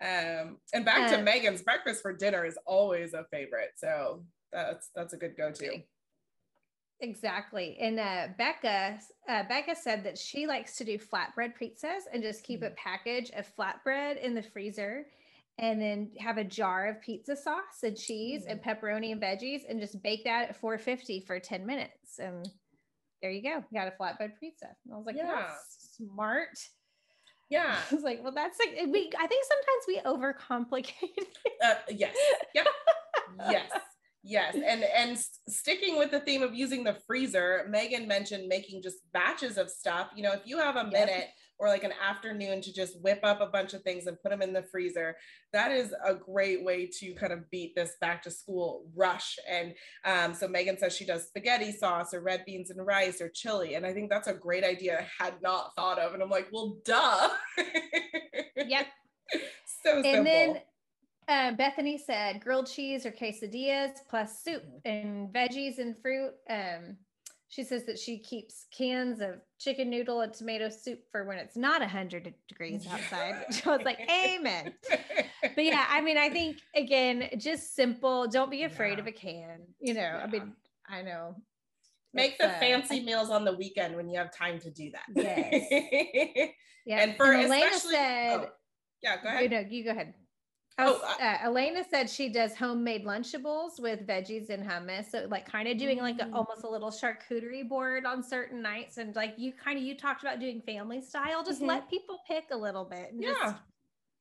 Um, 0.00 0.58
and 0.72 0.84
back 0.84 1.10
to 1.10 1.22
Megan's 1.22 1.60
breakfast 1.60 2.00
for 2.00 2.14
dinner 2.14 2.46
is 2.46 2.56
always 2.64 3.12
a 3.12 3.26
favorite, 3.30 3.72
so 3.76 4.22
that's 4.50 4.88
that's 4.94 5.12
a 5.12 5.18
good 5.18 5.36
go-to. 5.36 5.82
Exactly. 7.00 7.76
And 7.80 8.00
uh, 8.00 8.28
Becca, 8.36 8.98
uh, 9.28 9.42
Becca 9.48 9.76
said 9.76 10.02
that 10.04 10.18
she 10.18 10.46
likes 10.46 10.76
to 10.76 10.84
do 10.84 10.98
flatbread 10.98 11.52
pizzas 11.60 12.02
and 12.12 12.22
just 12.22 12.42
keep 12.42 12.62
a 12.62 12.70
mm. 12.70 12.76
package 12.76 13.30
of 13.36 13.46
flatbread 13.56 14.20
in 14.20 14.34
the 14.34 14.42
freezer 14.42 15.06
and 15.58 15.80
then 15.80 16.10
have 16.18 16.38
a 16.38 16.44
jar 16.44 16.88
of 16.88 17.00
pizza 17.00 17.36
sauce 17.36 17.82
and 17.84 17.96
cheese 17.96 18.46
mm. 18.46 18.50
and 18.50 18.62
pepperoni 18.62 19.12
and 19.12 19.22
veggies 19.22 19.60
and 19.68 19.80
just 19.80 20.02
bake 20.02 20.24
that 20.24 20.48
at 20.48 20.56
450 20.56 21.20
for 21.20 21.38
10 21.38 21.64
minutes. 21.64 22.18
And 22.18 22.48
there 23.22 23.30
you 23.30 23.42
go. 23.42 23.62
You 23.70 23.78
got 23.78 23.88
a 23.88 23.92
flatbread 23.92 24.32
pizza. 24.40 24.66
And 24.84 24.94
I 24.94 24.96
was 24.96 25.06
like, 25.06 25.16
yeah. 25.16 25.50
smart. 25.96 26.58
Yeah. 27.48 27.76
I 27.90 27.94
was 27.94 28.02
like, 28.02 28.22
well, 28.24 28.32
that's 28.32 28.58
like, 28.58 28.76
we, 28.88 29.10
I 29.18 29.26
think 29.28 29.44
sometimes 29.46 29.86
we 29.86 30.00
overcomplicate. 30.04 31.26
Uh, 31.64 31.74
yes. 31.90 32.16
Yep. 32.54 32.66
yes. 33.50 33.70
Yes, 34.24 34.54
and 34.54 34.82
and 34.82 35.18
sticking 35.48 35.96
with 35.96 36.10
the 36.10 36.20
theme 36.20 36.42
of 36.42 36.54
using 36.54 36.82
the 36.82 36.96
freezer, 37.06 37.66
Megan 37.68 38.08
mentioned 38.08 38.48
making 38.48 38.82
just 38.82 38.98
batches 39.12 39.56
of 39.56 39.70
stuff. 39.70 40.08
You 40.16 40.24
know, 40.24 40.32
if 40.32 40.40
you 40.44 40.58
have 40.58 40.76
a 40.76 40.84
minute 40.84 41.08
yep. 41.08 41.28
or 41.58 41.68
like 41.68 41.84
an 41.84 41.92
afternoon 42.04 42.60
to 42.62 42.72
just 42.72 43.00
whip 43.00 43.20
up 43.22 43.40
a 43.40 43.46
bunch 43.46 43.74
of 43.74 43.82
things 43.82 44.06
and 44.06 44.20
put 44.20 44.30
them 44.30 44.42
in 44.42 44.52
the 44.52 44.64
freezer, 44.64 45.16
that 45.52 45.70
is 45.70 45.94
a 46.04 46.14
great 46.14 46.64
way 46.64 46.90
to 46.98 47.14
kind 47.14 47.32
of 47.32 47.48
beat 47.50 47.76
this 47.76 47.92
back 48.00 48.22
to 48.24 48.30
school 48.30 48.90
rush. 48.96 49.38
And 49.48 49.74
um, 50.04 50.34
so 50.34 50.48
Megan 50.48 50.78
says 50.78 50.96
she 50.96 51.06
does 51.06 51.28
spaghetti 51.28 51.70
sauce 51.70 52.12
or 52.12 52.20
red 52.20 52.44
beans 52.44 52.70
and 52.70 52.84
rice 52.84 53.20
or 53.20 53.28
chili, 53.28 53.76
and 53.76 53.86
I 53.86 53.92
think 53.92 54.10
that's 54.10 54.28
a 54.28 54.34
great 54.34 54.64
idea. 54.64 54.98
I 54.98 55.24
had 55.24 55.40
not 55.42 55.76
thought 55.76 56.00
of, 56.00 56.12
and 56.12 56.22
I'm 56.24 56.30
like, 56.30 56.48
well, 56.52 56.76
duh. 56.84 57.28
yep. 58.56 58.88
so 59.84 59.96
and 59.96 60.04
simple. 60.04 60.24
Then- 60.24 60.60
uh, 61.28 61.52
Bethany 61.52 61.98
said 61.98 62.40
grilled 62.40 62.66
cheese 62.66 63.04
or 63.06 63.12
quesadillas 63.12 63.92
plus 64.08 64.42
soup 64.42 64.62
and 64.84 65.32
veggies 65.32 65.78
and 65.78 65.96
fruit. 66.00 66.32
Um, 66.48 66.96
she 67.50 67.64
says 67.64 67.86
that 67.86 67.98
she 67.98 68.18
keeps 68.18 68.66
cans 68.76 69.20
of 69.20 69.36
chicken 69.58 69.88
noodle 69.88 70.20
and 70.20 70.34
tomato 70.34 70.68
soup 70.68 71.00
for 71.10 71.24
when 71.24 71.38
it's 71.38 71.56
not 71.56 71.80
100 71.80 72.34
degrees 72.46 72.86
outside. 72.90 73.44
I 73.64 73.76
was 73.76 73.84
like, 73.84 74.00
Amen. 74.10 74.74
But 75.54 75.64
yeah, 75.64 75.86
I 75.88 76.00
mean, 76.00 76.18
I 76.18 76.28
think 76.28 76.58
again, 76.74 77.28
just 77.38 77.74
simple. 77.74 78.26
Don't 78.28 78.50
be 78.50 78.64
afraid 78.64 78.94
yeah. 78.94 79.00
of 79.00 79.06
a 79.06 79.12
can. 79.12 79.60
You 79.80 79.94
know, 79.94 80.00
yeah. 80.00 80.22
I 80.22 80.26
mean, 80.26 80.52
I 80.88 81.02
know. 81.02 81.36
Make 82.14 82.38
the 82.38 82.48
uh, 82.48 82.58
fancy 82.58 83.00
meals 83.00 83.30
on 83.30 83.44
the 83.44 83.54
weekend 83.54 83.94
when 83.94 84.08
you 84.08 84.18
have 84.18 84.34
time 84.34 84.58
to 84.60 84.70
do 84.70 84.90
that. 84.92 85.04
Yes. 85.14 86.50
yeah. 86.86 87.00
And 87.00 87.16
for 87.16 87.32
and 87.32 87.44
Elena 87.44 87.78
said, 87.78 88.40
oh, 88.40 88.48
yeah, 89.02 89.22
go 89.22 89.28
ahead. 89.28 89.42
You 89.42 89.48
know, 89.48 89.64
you 89.68 89.84
go 89.84 89.90
ahead. 89.90 90.14
Oh, 90.80 91.00
uh, 91.20 91.38
Elena 91.42 91.84
said 91.90 92.08
she 92.08 92.28
does 92.28 92.54
homemade 92.54 93.04
Lunchables 93.04 93.80
with 93.80 94.06
veggies 94.06 94.48
and 94.48 94.64
hummus. 94.64 95.10
So 95.10 95.26
like 95.28 95.50
kind 95.50 95.66
of 95.66 95.76
doing 95.76 95.98
like 95.98 96.20
a, 96.20 96.26
mm. 96.26 96.34
almost 96.34 96.62
a 96.62 96.68
little 96.68 96.90
charcuterie 96.90 97.68
board 97.68 98.06
on 98.06 98.22
certain 98.22 98.62
nights. 98.62 98.96
And 98.96 99.14
like 99.16 99.34
you 99.36 99.52
kind 99.52 99.76
of, 99.76 99.84
you 99.84 99.96
talked 99.96 100.22
about 100.22 100.38
doing 100.38 100.62
family 100.62 101.00
style, 101.00 101.42
just 101.44 101.58
mm-hmm. 101.58 101.68
let 101.68 101.90
people 101.90 102.18
pick 102.28 102.44
a 102.52 102.56
little 102.56 102.84
bit. 102.84 103.10
yeah. 103.12 103.34
Just, 103.42 103.56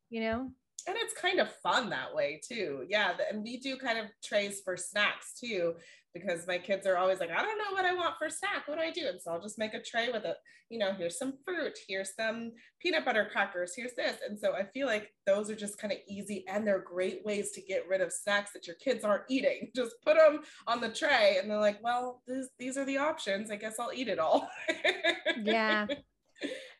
you 0.10 0.22
know? 0.22 0.50
And 0.88 0.96
it's 0.98 1.14
kind 1.14 1.40
of 1.40 1.52
fun 1.62 1.90
that 1.92 2.16
way 2.16 2.42
too. 2.44 2.86
Yeah. 2.90 3.14
And 3.30 3.44
we 3.44 3.58
do 3.58 3.78
kind 3.78 4.00
of 4.00 4.06
trays 4.24 4.62
for 4.62 4.78
snacks 4.78 5.34
too 5.40 5.76
because 6.20 6.48
my 6.48 6.58
kids 6.58 6.86
are 6.86 6.98
always 6.98 7.20
like, 7.20 7.32
I 7.32 7.42
don't 7.42 7.58
know 7.58 7.74
what 7.74 7.86
I 7.86 7.94
want 7.94 8.16
for 8.18 8.30
snack. 8.30 8.68
What 8.68 8.78
do 8.78 8.84
I 8.84 8.92
do? 8.92 9.08
And 9.08 9.22
so 9.22 9.32
I'll 9.32 9.42
just 9.42 9.60
make 9.60 9.74
a 9.74 9.82
tray 9.82 10.10
with 10.12 10.26
it. 10.26 10.36
You 10.70 10.80
know, 10.80 10.94
here's 10.94 11.18
some 11.18 11.34
fruit, 11.46 11.78
here's 11.88 12.14
some 12.16 12.52
peanut 12.82 13.06
butter 13.06 13.30
crackers, 13.32 13.74
here's 13.76 13.94
this. 13.96 14.18
And 14.28 14.38
so 14.38 14.54
I 14.54 14.66
feel 14.74 14.86
like 14.86 15.14
those 15.26 15.50
are 15.50 15.56
just 15.56 15.78
kind 15.78 15.94
of 15.94 16.00
easy 16.10 16.44
and 16.48 16.68
they're 16.68 16.82
great 16.82 17.24
ways 17.26 17.52
to 17.52 17.62
get 17.62 17.88
rid 17.88 18.02
of 18.02 18.12
snacks 18.12 18.52
that 18.54 18.68
your 18.68 18.76
kids 18.76 19.06
aren't 19.06 19.24
eating. 19.30 19.72
Just 19.76 19.96
put 20.04 20.18
them 20.18 20.42
on 20.66 20.82
the 20.82 20.90
tray 20.90 21.38
and 21.40 21.50
they're 21.50 21.60
like, 21.60 21.82
well, 21.84 22.22
this, 22.28 22.50
these 22.60 22.78
are 22.78 22.86
the 22.86 22.98
options. 22.98 23.50
I 23.50 23.56
guess 23.56 23.80
I'll 23.80 23.94
eat 23.94 24.08
it 24.08 24.20
all. 24.20 24.50
yeah. 25.44 25.88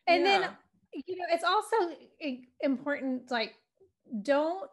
And 0.06 0.24
yeah. 0.24 0.40
then, 0.40 0.50
you 1.06 1.16
know, 1.16 1.24
it's 1.30 1.44
also 1.44 1.94
important, 2.60 3.30
like, 3.30 3.54
don't 4.22 4.68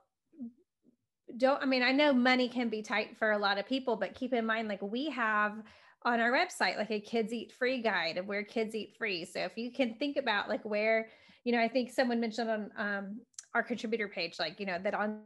don't 1.38 1.62
i 1.62 1.65
mean 1.65 1.84
i 1.84 1.91
know 1.91 2.13
money 2.13 2.48
can 2.48 2.69
be 2.69 2.82
tight 2.82 3.17
for 3.17 3.32
a 3.32 3.38
lot 3.38 3.58
of 3.58 3.65
people 3.67 3.95
but 3.95 4.15
keep 4.15 4.34
in 4.34 4.45
mind 4.45 4.67
like 4.67 4.82
we 4.82 5.10
have 5.10 5.62
on 6.04 6.19
our 6.19 6.32
website 6.32 6.78
like 6.78 6.91
a 6.91 7.00
kids 7.00 7.34
eat 7.34 7.52
free 7.52 7.82
guide 7.82 8.17
of 8.17 8.28
where 8.28 8.43
kids 8.43 8.76
eat 8.76 8.95
free. 8.95 9.26
So 9.26 9.39
if 9.39 9.58
you 9.58 9.71
can 9.71 9.95
think 9.95 10.17
about 10.17 10.48
like 10.48 10.63
where 10.63 11.10
you 11.43 11.52
know 11.52 11.60
i 11.60 11.67
think 11.67 11.91
someone 11.91 12.19
mentioned 12.19 12.50
on 12.50 12.71
um, 12.78 13.21
our 13.56 13.63
contributor 13.63 14.08
page 14.08 14.36
like 14.39 14.60
you 14.60 14.67
know 14.67 14.78
that 14.84 14.93
on 14.93 15.21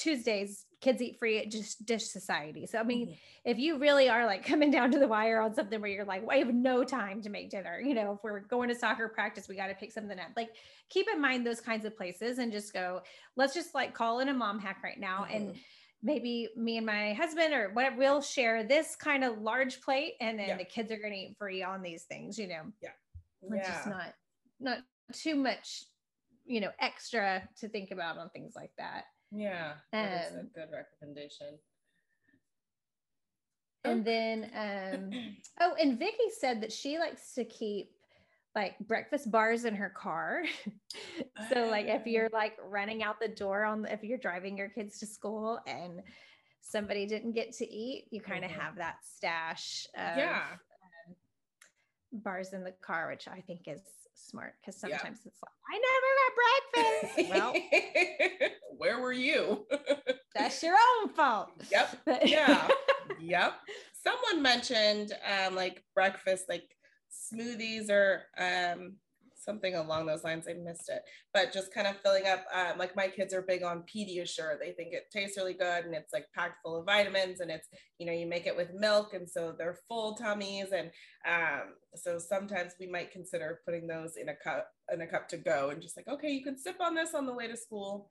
Tuesdays, 0.00 0.64
kids 0.80 1.02
eat 1.02 1.18
free 1.18 1.38
at 1.38 1.50
just 1.50 1.84
Dish 1.84 2.06
Society. 2.06 2.66
So, 2.66 2.78
I 2.78 2.82
mean, 2.82 3.08
mm-hmm. 3.08 3.14
if 3.44 3.58
you 3.58 3.78
really 3.78 4.08
are 4.08 4.26
like 4.26 4.46
coming 4.46 4.70
down 4.70 4.90
to 4.92 4.98
the 4.98 5.08
wire 5.08 5.40
on 5.40 5.54
something 5.54 5.80
where 5.80 5.90
you're 5.90 6.04
like, 6.04 6.26
well, 6.26 6.36
I 6.36 6.38
have 6.38 6.54
no 6.54 6.84
time 6.84 7.22
to 7.22 7.30
make 7.30 7.50
dinner, 7.50 7.80
you 7.80 7.94
know, 7.94 8.12
if 8.12 8.18
we're 8.22 8.40
going 8.40 8.68
to 8.68 8.74
soccer 8.74 9.08
practice, 9.08 9.48
we 9.48 9.56
got 9.56 9.68
to 9.68 9.74
pick 9.74 9.92
something 9.92 10.18
up. 10.18 10.28
Like, 10.36 10.50
keep 10.88 11.06
in 11.12 11.20
mind 11.20 11.46
those 11.46 11.60
kinds 11.60 11.84
of 11.84 11.96
places 11.96 12.38
and 12.38 12.50
just 12.50 12.72
go, 12.72 13.02
let's 13.36 13.54
just 13.54 13.74
like 13.74 13.94
call 13.94 14.20
in 14.20 14.28
a 14.28 14.34
mom 14.34 14.58
hack 14.58 14.78
right 14.82 14.98
now. 14.98 15.24
Mm-hmm. 15.24 15.36
And 15.36 15.56
maybe 16.02 16.48
me 16.56 16.78
and 16.78 16.86
my 16.86 17.12
husband 17.12 17.52
or 17.52 17.70
whatever, 17.74 17.96
we'll 17.96 18.22
share 18.22 18.64
this 18.64 18.96
kind 18.96 19.22
of 19.22 19.38
large 19.42 19.80
plate 19.82 20.14
and 20.20 20.38
then 20.38 20.48
yeah. 20.48 20.56
the 20.56 20.64
kids 20.64 20.90
are 20.90 20.96
going 20.96 21.12
to 21.12 21.18
eat 21.18 21.36
free 21.38 21.62
on 21.62 21.82
these 21.82 22.04
things, 22.04 22.38
you 22.38 22.48
know? 22.48 22.62
Yeah. 22.82 22.90
It's 23.42 23.68
yeah. 23.68 23.74
just 23.74 23.86
not, 23.86 24.14
not 24.58 24.78
too 25.12 25.34
much, 25.34 25.84
you 26.46 26.60
know, 26.60 26.70
extra 26.80 27.46
to 27.58 27.68
think 27.68 27.90
about 27.90 28.16
on 28.16 28.30
things 28.30 28.54
like 28.56 28.72
that. 28.78 29.04
Yeah, 29.32 29.74
that's 29.92 30.32
um, 30.32 30.38
a 30.38 30.42
good 30.58 30.68
recommendation. 30.72 31.58
And 33.84 34.04
then, 34.04 34.50
um, 34.54 35.10
oh, 35.60 35.74
and 35.80 35.98
Vicky 35.98 36.30
said 36.38 36.60
that 36.62 36.72
she 36.72 36.98
likes 36.98 37.34
to 37.34 37.44
keep 37.44 37.92
like 38.54 38.78
breakfast 38.80 39.30
bars 39.30 39.64
in 39.64 39.74
her 39.74 39.90
car. 39.90 40.42
so, 41.52 41.66
like, 41.66 41.86
if 41.86 42.06
you're 42.06 42.30
oh. 42.32 42.36
like 42.36 42.56
running 42.68 43.02
out 43.02 43.20
the 43.20 43.28
door 43.28 43.64
on, 43.64 43.82
the, 43.82 43.92
if 43.92 44.02
you're 44.02 44.18
driving 44.18 44.58
your 44.58 44.68
kids 44.68 44.98
to 44.98 45.06
school 45.06 45.60
and 45.66 46.02
somebody 46.60 47.06
didn't 47.06 47.32
get 47.32 47.52
to 47.52 47.70
eat, 47.72 48.06
you 48.10 48.20
kind 48.20 48.44
of 48.44 48.50
mm-hmm. 48.50 48.60
have 48.60 48.76
that 48.76 48.96
stash. 49.02 49.86
Of, 49.94 50.18
yeah. 50.18 50.42
Um, 51.08 51.14
bars 52.12 52.52
in 52.52 52.64
the 52.64 52.74
car, 52.82 53.08
which 53.08 53.28
I 53.28 53.40
think 53.46 53.62
is 53.66 53.80
smart 54.28 54.54
because 54.60 54.80
sometimes 54.80 55.20
yeah. 55.24 55.30
it's 55.30 55.40
like, 55.42 55.52
I 55.70 55.78
never 55.88 56.10
had 56.20 57.14
breakfast. 57.14 57.30
well, 58.40 58.50
where 58.76 59.00
were 59.00 59.12
you? 59.12 59.66
that's 60.34 60.62
your 60.62 60.74
own 60.74 61.10
fault. 61.10 61.50
Yep. 61.70 61.98
yeah. 62.24 62.68
yep. 63.20 63.54
Someone 64.02 64.42
mentioned 64.42 65.12
um, 65.24 65.54
like 65.54 65.84
breakfast, 65.94 66.46
like 66.48 66.64
smoothies 67.10 67.90
or 67.90 68.22
um, 68.38 68.96
something 69.44 69.74
along 69.74 70.06
those 70.06 70.24
lines. 70.24 70.46
I 70.48 70.54
missed 70.54 70.88
it, 70.88 71.02
but 71.32 71.52
just 71.52 71.72
kind 71.74 71.86
of 71.86 71.96
filling 71.98 72.26
up. 72.26 72.44
Um, 72.54 72.78
like 72.78 72.96
my 72.96 73.08
kids 73.08 73.34
are 73.34 73.42
big 73.42 73.62
on 73.62 73.84
Pediasure. 73.84 74.58
They 74.58 74.72
think 74.72 74.92
it 74.92 75.04
tastes 75.12 75.36
really 75.36 75.54
good 75.54 75.84
and 75.84 75.94
it's 75.94 76.12
like 76.12 76.26
packed 76.34 76.58
full 76.62 76.76
of 76.76 76.86
vitamins 76.86 77.40
and 77.40 77.50
it's 77.50 77.68
you 77.98 78.06
know 78.06 78.12
you 78.12 78.26
make 78.26 78.46
it 78.46 78.56
with 78.56 78.72
milk 78.74 79.14
and 79.14 79.28
so 79.28 79.54
they're 79.56 79.78
full 79.88 80.14
tummies 80.14 80.68
and 80.72 80.90
um, 81.28 81.74
so 81.94 82.18
sometimes 82.18 82.72
we 82.80 82.86
might 82.86 83.12
consider 83.12 83.60
putting 83.64 83.86
those 83.86 84.16
in 84.16 84.28
a 84.28 84.36
cup 84.36 84.68
in 84.92 85.00
a 85.02 85.06
cup 85.06 85.28
to 85.28 85.36
go 85.36 85.70
and 85.70 85.82
just 85.82 85.96
like 85.96 86.08
okay 86.08 86.30
you 86.30 86.42
can 86.42 86.58
sip 86.58 86.76
on 86.80 86.94
this 86.94 87.14
on 87.14 87.26
the 87.26 87.34
way 87.34 87.46
to 87.46 87.56
school 87.56 88.10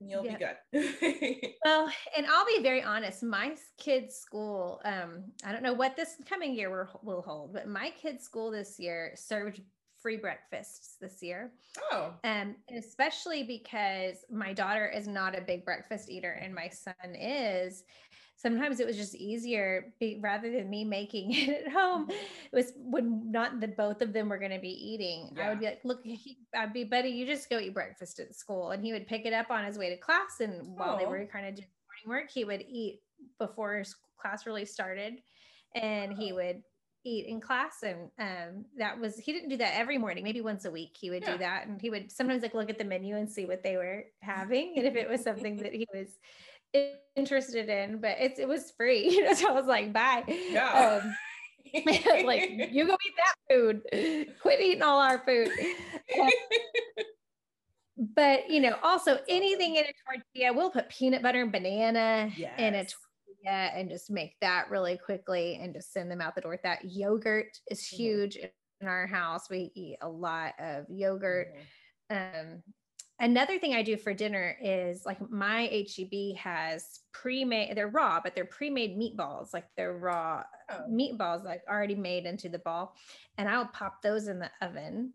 and 0.00 0.10
you'll 0.10 0.24
yeah. 0.24 0.54
be 0.72 0.82
good. 0.82 1.52
well, 1.64 1.90
and 2.16 2.26
I'll 2.26 2.46
be 2.46 2.62
very 2.62 2.82
honest. 2.82 3.22
My 3.22 3.54
kids' 3.78 4.16
school, 4.16 4.80
um, 4.84 5.24
I 5.44 5.52
don't 5.52 5.62
know 5.62 5.72
what 5.72 5.96
this 5.96 6.16
coming 6.28 6.54
year 6.54 6.88
will 7.02 7.22
hold, 7.22 7.52
but 7.52 7.68
my 7.68 7.90
kids' 7.90 8.24
school 8.24 8.50
this 8.50 8.78
year 8.78 9.12
served 9.14 9.60
free 10.04 10.18
breakfasts 10.18 10.96
this 11.00 11.22
year. 11.22 11.50
Oh. 11.90 12.12
Um, 12.24 12.56
especially 12.76 13.42
because 13.42 14.16
my 14.30 14.52
daughter 14.52 14.86
is 14.86 15.08
not 15.08 15.36
a 15.36 15.40
big 15.40 15.64
breakfast 15.64 16.10
eater 16.10 16.32
and 16.32 16.54
my 16.54 16.68
son 16.68 17.14
is. 17.14 17.84
sometimes 18.36 18.80
it 18.80 18.86
was 18.86 18.98
just 18.98 19.14
easier 19.14 19.94
be, 19.98 20.20
rather 20.20 20.52
than 20.52 20.68
me 20.68 20.84
making 20.84 21.32
it 21.34 21.64
at 21.66 21.72
home. 21.72 22.02
Mm-hmm. 22.02 22.10
It 22.52 22.56
was 22.56 22.72
when 22.76 23.30
not 23.30 23.60
the 23.60 23.68
both 23.68 24.02
of 24.02 24.12
them 24.12 24.28
were 24.28 24.38
going 24.38 24.50
to 24.50 24.58
be 24.58 24.68
eating. 24.68 25.30
Yeah. 25.34 25.46
I 25.46 25.48
would 25.48 25.60
be 25.60 25.64
like, 25.64 25.80
look, 25.84 26.00
he, 26.04 26.36
I'd 26.54 26.74
be, 26.74 26.84
buddy, 26.84 27.08
you 27.08 27.24
just 27.24 27.48
go 27.48 27.58
eat 27.58 27.72
breakfast 27.72 28.20
at 28.20 28.34
school. 28.34 28.72
And 28.72 28.84
he 28.84 28.92
would 28.92 29.06
pick 29.06 29.24
it 29.24 29.32
up 29.32 29.50
on 29.50 29.64
his 29.64 29.78
way 29.78 29.88
to 29.88 29.96
class. 29.96 30.40
And 30.40 30.76
while 30.76 30.98
they 30.98 31.06
were 31.06 31.26
kind 31.32 31.46
of 31.46 31.54
doing 31.54 31.68
morning 32.04 32.22
work, 32.22 32.30
he 32.30 32.44
would 32.44 32.62
eat 32.68 33.00
before 33.38 33.82
class 34.20 34.44
really 34.44 34.66
started. 34.66 35.22
And 35.74 36.12
he 36.12 36.34
would 36.34 36.62
eat 37.04 37.26
in 37.26 37.40
class 37.40 37.82
and 37.82 38.08
um, 38.18 38.64
that 38.78 38.98
was 38.98 39.18
he 39.18 39.32
didn't 39.32 39.50
do 39.50 39.56
that 39.56 39.76
every 39.76 39.98
morning 39.98 40.24
maybe 40.24 40.40
once 40.40 40.64
a 40.64 40.70
week 40.70 40.96
he 40.98 41.10
would 41.10 41.22
yeah. 41.22 41.32
do 41.32 41.38
that 41.38 41.66
and 41.66 41.80
he 41.80 41.90
would 41.90 42.10
sometimes 42.10 42.42
like 42.42 42.54
look 42.54 42.70
at 42.70 42.78
the 42.78 42.84
menu 42.84 43.16
and 43.16 43.30
see 43.30 43.44
what 43.44 43.62
they 43.62 43.76
were 43.76 44.04
having 44.20 44.74
and 44.76 44.86
if 44.86 44.96
it 44.96 45.08
was 45.08 45.22
something 45.22 45.56
that 45.56 45.74
he 45.74 45.86
was 45.92 46.08
interested 47.16 47.68
in, 47.68 47.98
but 47.98 48.16
it's 48.18 48.38
it 48.38 48.48
was 48.48 48.72
free. 48.76 49.08
You 49.14 49.24
know, 49.24 49.34
so 49.34 49.48
I 49.48 49.52
was 49.52 49.66
like, 49.66 49.92
bye. 49.92 50.24
Yeah. 50.26 51.00
Um, 51.02 51.14
like 52.24 52.50
you 52.72 52.86
go 52.86 52.94
eat 52.94 53.14
that 53.16 53.34
food. 53.50 53.82
Quit 54.40 54.60
eating 54.60 54.82
all 54.82 55.00
our 55.00 55.18
food. 55.24 55.50
but 57.96 58.50
you 58.50 58.60
know, 58.60 58.76
also 58.82 59.18
anything 59.28 59.76
in 59.76 59.84
a 59.84 59.92
tortilla, 60.04 60.52
we'll 60.52 60.70
put 60.70 60.88
peanut 60.88 61.22
butter 61.22 61.42
and 61.42 61.52
banana 61.52 62.30
yes. 62.36 62.52
in 62.58 62.74
a 62.74 62.84
tortilla 62.84 63.03
and 63.50 63.90
just 63.90 64.10
make 64.10 64.36
that 64.40 64.70
really 64.70 64.96
quickly 64.96 65.58
and 65.60 65.74
just 65.74 65.92
send 65.92 66.10
them 66.10 66.20
out 66.20 66.34
the 66.34 66.40
door. 66.40 66.58
That 66.62 66.84
yogurt 66.84 67.58
is 67.70 67.80
mm-hmm. 67.80 67.96
huge 67.96 68.36
mm-hmm. 68.36 68.46
in 68.80 68.88
our 68.88 69.06
house. 69.06 69.50
We 69.50 69.72
eat 69.74 69.98
a 70.00 70.08
lot 70.08 70.54
of 70.58 70.86
yogurt. 70.88 71.54
Mm-hmm. 72.10 72.40
Um, 72.40 72.62
Another 73.20 73.60
thing 73.60 73.74
I 73.74 73.82
do 73.82 73.96
for 73.96 74.12
dinner 74.12 74.56
is 74.60 75.06
like 75.06 75.18
my 75.30 75.66
HEB 75.66 76.36
has 76.36 76.98
pre-made, 77.12 77.76
they're 77.76 77.86
raw, 77.86 78.20
but 78.22 78.34
they're 78.34 78.44
pre-made 78.44 78.98
meatballs, 78.98 79.54
like 79.54 79.66
they're 79.76 79.96
raw 79.96 80.42
oh. 80.68 80.80
meatballs 80.90 81.44
like 81.44 81.62
already 81.70 81.94
made 81.94 82.26
into 82.26 82.48
the 82.48 82.58
ball. 82.58 82.96
And 83.38 83.48
I'll 83.48 83.68
pop 83.68 84.02
those 84.02 84.26
in 84.26 84.40
the 84.40 84.50
oven 84.60 85.12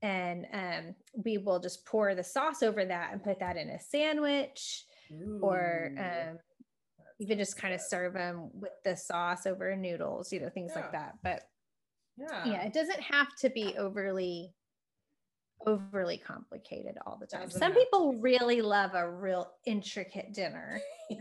and 0.00 0.46
um, 0.52 0.94
we 1.24 1.38
will 1.38 1.58
just 1.58 1.84
pour 1.84 2.14
the 2.14 2.24
sauce 2.24 2.62
over 2.62 2.84
that 2.84 3.12
and 3.12 3.22
put 3.22 3.40
that 3.40 3.56
in 3.56 3.68
a 3.70 3.80
sandwich 3.80 4.84
Ooh. 5.12 5.40
or 5.42 5.92
um, 5.98 6.38
even 7.20 7.38
just 7.38 7.56
kind 7.56 7.74
of 7.74 7.80
serve 7.80 8.14
them 8.14 8.50
with 8.52 8.72
the 8.84 8.96
sauce 8.96 9.46
over 9.46 9.74
noodles, 9.76 10.32
you 10.32 10.40
know, 10.40 10.48
things 10.48 10.72
yeah. 10.74 10.80
like 10.80 10.92
that. 10.92 11.14
But 11.22 11.42
yeah. 12.16 12.44
yeah, 12.44 12.62
it 12.64 12.72
doesn't 12.72 13.00
have 13.00 13.28
to 13.40 13.50
be 13.50 13.74
overly 13.78 14.54
overly 15.66 16.18
complicated 16.18 16.96
all 17.04 17.18
the 17.20 17.26
time. 17.26 17.50
Some 17.50 17.74
people 17.74 18.14
really 18.20 18.62
love 18.62 18.92
a 18.94 19.10
real 19.10 19.50
intricate 19.66 20.32
dinner. 20.32 20.80
uh, 21.10 21.14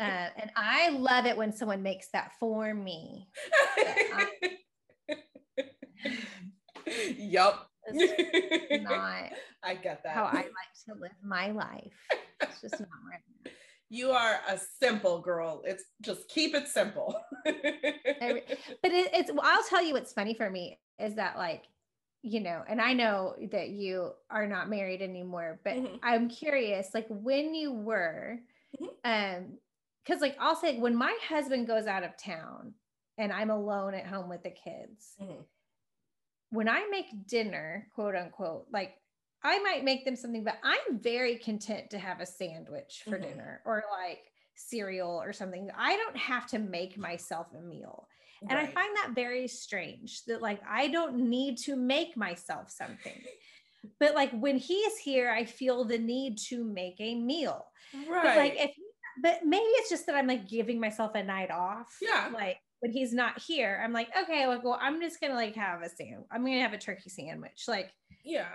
and 0.00 0.50
I 0.54 0.90
love 0.90 1.26
it 1.26 1.36
when 1.36 1.52
someone 1.52 1.82
makes 1.82 2.08
that 2.12 2.30
for 2.38 2.72
me. 2.72 3.28
yup. 7.16 7.70
not 7.92 9.32
I 9.62 9.74
get 9.74 10.02
that. 10.04 10.14
How 10.14 10.24
I 10.24 10.36
like 10.36 10.72
to 10.86 10.94
live 11.00 11.12
my 11.22 11.50
life. 11.50 11.92
It's 12.40 12.60
just 12.60 12.80
not 12.80 12.88
right 13.10 13.20
now. 13.44 13.50
You 13.88 14.10
are 14.10 14.40
a 14.48 14.58
simple 14.80 15.20
girl. 15.20 15.62
It's 15.64 15.84
just 16.00 16.28
keep 16.28 16.54
it 16.54 16.68
simple. 16.68 17.16
but 17.44 17.54
it, 17.54 18.44
it's 18.82 19.30
I'll 19.42 19.64
tell 19.64 19.82
you 19.82 19.94
what's 19.94 20.12
funny 20.12 20.34
for 20.34 20.50
me 20.50 20.78
is 20.98 21.14
that 21.14 21.36
like 21.36 21.64
you 22.22 22.40
know, 22.40 22.64
and 22.68 22.80
I 22.80 22.92
know 22.92 23.36
that 23.52 23.68
you 23.68 24.10
are 24.30 24.48
not 24.48 24.68
married 24.68 25.00
anymore, 25.00 25.60
but 25.62 25.74
mm-hmm. 25.74 25.96
I'm 26.02 26.28
curious, 26.28 26.88
like 26.92 27.06
when 27.08 27.54
you 27.54 27.72
were, 27.72 28.40
mm-hmm. 28.80 28.86
um, 29.04 29.58
because 30.04 30.20
like 30.20 30.36
I'll 30.40 30.56
say 30.56 30.78
when 30.78 30.96
my 30.96 31.16
husband 31.28 31.68
goes 31.68 31.86
out 31.86 32.02
of 32.02 32.16
town 32.16 32.74
and 33.16 33.32
I'm 33.32 33.50
alone 33.50 33.94
at 33.94 34.06
home 34.06 34.28
with 34.28 34.42
the 34.42 34.50
kids, 34.50 35.14
mm-hmm. 35.22 35.42
when 36.50 36.68
I 36.68 36.88
make 36.90 37.28
dinner, 37.28 37.86
quote 37.94 38.16
unquote, 38.16 38.66
like 38.72 38.94
I 39.44 39.58
might 39.60 39.84
make 39.84 40.04
them 40.04 40.16
something, 40.16 40.44
but 40.44 40.58
I'm 40.64 40.98
very 40.98 41.36
content 41.36 41.90
to 41.90 41.98
have 41.98 42.20
a 42.20 42.26
sandwich 42.26 43.02
for 43.04 43.12
mm-hmm. 43.12 43.28
dinner 43.28 43.60
or 43.64 43.84
like 44.00 44.20
cereal 44.56 45.22
or 45.22 45.32
something. 45.32 45.70
I 45.76 45.96
don't 45.96 46.16
have 46.16 46.46
to 46.48 46.58
make 46.58 46.98
myself 46.98 47.46
a 47.56 47.62
meal. 47.62 48.08
And 48.42 48.52
right. 48.52 48.68
I 48.68 48.72
find 48.72 48.96
that 48.96 49.14
very 49.14 49.48
strange 49.48 50.24
that 50.24 50.42
like 50.42 50.60
I 50.68 50.88
don't 50.88 51.28
need 51.30 51.58
to 51.58 51.76
make 51.76 52.16
myself 52.16 52.70
something. 52.70 53.22
but 54.00 54.14
like 54.14 54.32
when 54.32 54.56
he's 54.56 54.96
here, 54.98 55.30
I 55.30 55.44
feel 55.44 55.84
the 55.84 55.98
need 55.98 56.38
to 56.48 56.64
make 56.64 56.96
a 56.98 57.14
meal. 57.14 57.66
Right. 58.08 58.24
But 58.24 58.36
like 58.36 58.54
if 58.56 58.70
but 59.22 59.44
maybe 59.44 59.64
it's 59.64 59.88
just 59.88 60.06
that 60.06 60.14
I'm 60.14 60.26
like 60.26 60.48
giving 60.48 60.80
myself 60.80 61.14
a 61.14 61.22
night 61.22 61.50
off. 61.50 61.96
Yeah. 62.02 62.30
Like 62.32 62.58
when 62.80 62.92
he's 62.92 63.12
not 63.12 63.40
here, 63.40 63.80
I'm 63.82 63.92
like, 63.92 64.08
okay, 64.22 64.46
like, 64.46 64.62
well, 64.62 64.78
I'm 64.80 65.00
just 65.00 65.20
gonna 65.20 65.34
like 65.34 65.54
have 65.54 65.82
a 65.82 65.88
sandwich. 65.88 66.26
I'm 66.30 66.44
gonna 66.44 66.60
have 66.60 66.74
a 66.74 66.78
turkey 66.78 67.08
sandwich. 67.08 67.64
Like, 67.66 67.90
yeah. 68.24 68.48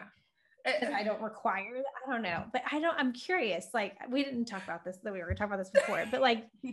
I 0.66 1.04
don't 1.04 1.22
require 1.22 1.78
that. 1.78 1.86
I 2.08 2.12
don't 2.12 2.22
know, 2.22 2.44
but 2.52 2.62
I 2.72 2.80
don't. 2.80 2.96
I'm 2.98 3.14
curious. 3.14 3.68
Like, 3.74 3.98
we 4.10 4.24
didn't 4.24 4.46
talk 4.46 4.64
about 4.64 4.84
this. 4.84 4.98
That 5.04 5.14
we 5.14 5.20
were 5.20 5.34
talking 5.34 5.54
about 5.54 5.60
this 5.60 5.70
before, 5.70 6.06
but 6.12 6.22
like, 6.22 6.46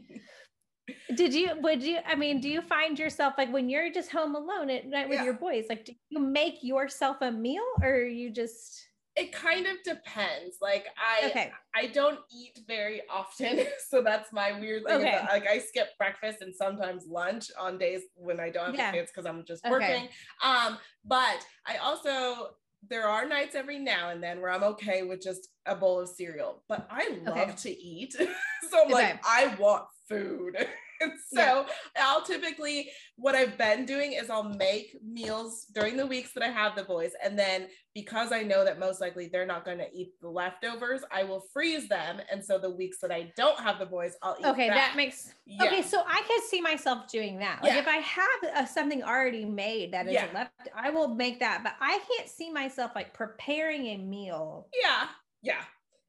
did 1.14 1.34
you 1.34 1.50
would 1.60 1.82
you 1.82 1.98
i 2.06 2.14
mean 2.14 2.40
do 2.40 2.48
you 2.48 2.62
find 2.62 2.98
yourself 2.98 3.34
like 3.36 3.52
when 3.52 3.68
you're 3.68 3.90
just 3.90 4.10
home 4.10 4.34
alone 4.34 4.70
at 4.70 4.86
night 4.86 5.08
with 5.08 5.18
yeah. 5.18 5.24
your 5.24 5.34
boys 5.34 5.66
like 5.68 5.84
do 5.84 5.92
you 6.10 6.18
make 6.18 6.62
yourself 6.62 7.16
a 7.20 7.30
meal 7.30 7.64
or 7.82 8.00
you 8.00 8.30
just 8.30 8.86
it 9.16 9.32
kind 9.32 9.66
of 9.66 9.76
depends 9.84 10.58
like 10.62 10.86
i 10.96 11.26
okay. 11.26 11.52
i 11.74 11.86
don't 11.88 12.20
eat 12.32 12.60
very 12.66 13.02
often 13.10 13.60
so 13.88 14.00
that's 14.02 14.32
my 14.32 14.58
weird 14.58 14.84
thing 14.86 15.00
okay. 15.00 15.20
like 15.28 15.46
i 15.46 15.58
skip 15.58 15.88
breakfast 15.98 16.38
and 16.40 16.54
sometimes 16.54 17.04
lunch 17.06 17.50
on 17.58 17.76
days 17.78 18.02
when 18.14 18.38
i 18.38 18.48
don't 18.48 18.66
have 18.66 18.74
yeah. 18.74 18.92
kids 18.92 19.10
because 19.10 19.26
i'm 19.26 19.44
just 19.44 19.64
working 19.68 20.04
okay. 20.04 20.10
um 20.44 20.78
but 21.04 21.44
i 21.66 21.76
also 21.78 22.50
there 22.90 23.06
are 23.06 23.26
nights 23.26 23.54
every 23.54 23.78
now 23.78 24.10
and 24.10 24.22
then 24.22 24.40
where 24.40 24.50
I'm 24.50 24.64
okay 24.64 25.02
with 25.02 25.22
just 25.22 25.48
a 25.66 25.74
bowl 25.74 26.00
of 26.00 26.08
cereal, 26.08 26.62
but 26.68 26.86
I 26.90 27.18
love 27.24 27.36
okay. 27.36 27.54
to 27.56 27.70
eat. 27.70 28.12
so 28.70 28.80
I'm 28.80 28.86
okay. 28.86 28.92
like, 28.92 29.20
I 29.24 29.54
want 29.58 29.84
food. 30.08 30.56
so 31.32 31.40
yeah. 31.40 31.64
I'll 31.98 32.22
typically, 32.22 32.90
what 33.16 33.34
I've 33.34 33.56
been 33.56 33.84
doing 33.84 34.12
is 34.12 34.30
I'll 34.30 34.54
make 34.54 34.96
meals 35.04 35.66
during 35.74 35.96
the 35.96 36.06
weeks 36.06 36.32
that 36.32 36.42
I 36.42 36.48
have 36.48 36.74
the 36.74 36.84
boys. 36.84 37.12
And 37.22 37.38
then 37.38 37.68
because 37.94 38.32
I 38.32 38.42
know 38.42 38.64
that 38.64 38.78
most 38.78 39.00
likely 39.00 39.28
they're 39.28 39.46
not 39.46 39.64
going 39.64 39.78
to 39.78 39.88
eat 39.92 40.12
the 40.20 40.28
leftovers, 40.28 41.02
I 41.10 41.24
will 41.24 41.44
freeze 41.52 41.88
them. 41.88 42.20
And 42.30 42.44
so 42.44 42.58
the 42.58 42.70
weeks 42.70 42.98
that 43.02 43.10
I 43.10 43.32
don't 43.36 43.58
have 43.60 43.78
the 43.78 43.86
boys, 43.86 44.14
I'll 44.22 44.36
eat. 44.38 44.46
Okay, 44.46 44.68
that, 44.68 44.74
that 44.74 44.96
makes, 44.96 45.32
yeah. 45.46 45.64
okay. 45.64 45.82
So 45.82 46.02
I 46.06 46.22
can 46.26 46.40
see 46.48 46.60
myself 46.60 47.08
doing 47.08 47.38
that. 47.38 47.62
Like 47.62 47.72
yeah. 47.72 47.80
if 47.80 47.88
I 47.88 47.96
have 47.96 48.64
a, 48.64 48.66
something 48.66 49.02
already 49.02 49.44
made 49.44 49.92
that 49.92 50.06
is 50.08 50.14
left, 50.34 50.52
I 50.74 50.90
will 50.90 51.14
make 51.14 51.40
that. 51.40 51.62
But 51.62 51.74
I 51.80 52.00
can't 52.16 52.28
see 52.28 52.52
myself 52.52 52.92
like 52.94 53.14
preparing 53.14 53.86
a 53.86 53.98
meal. 53.98 54.68
Yeah. 54.80 55.08
Yeah. 55.42 55.62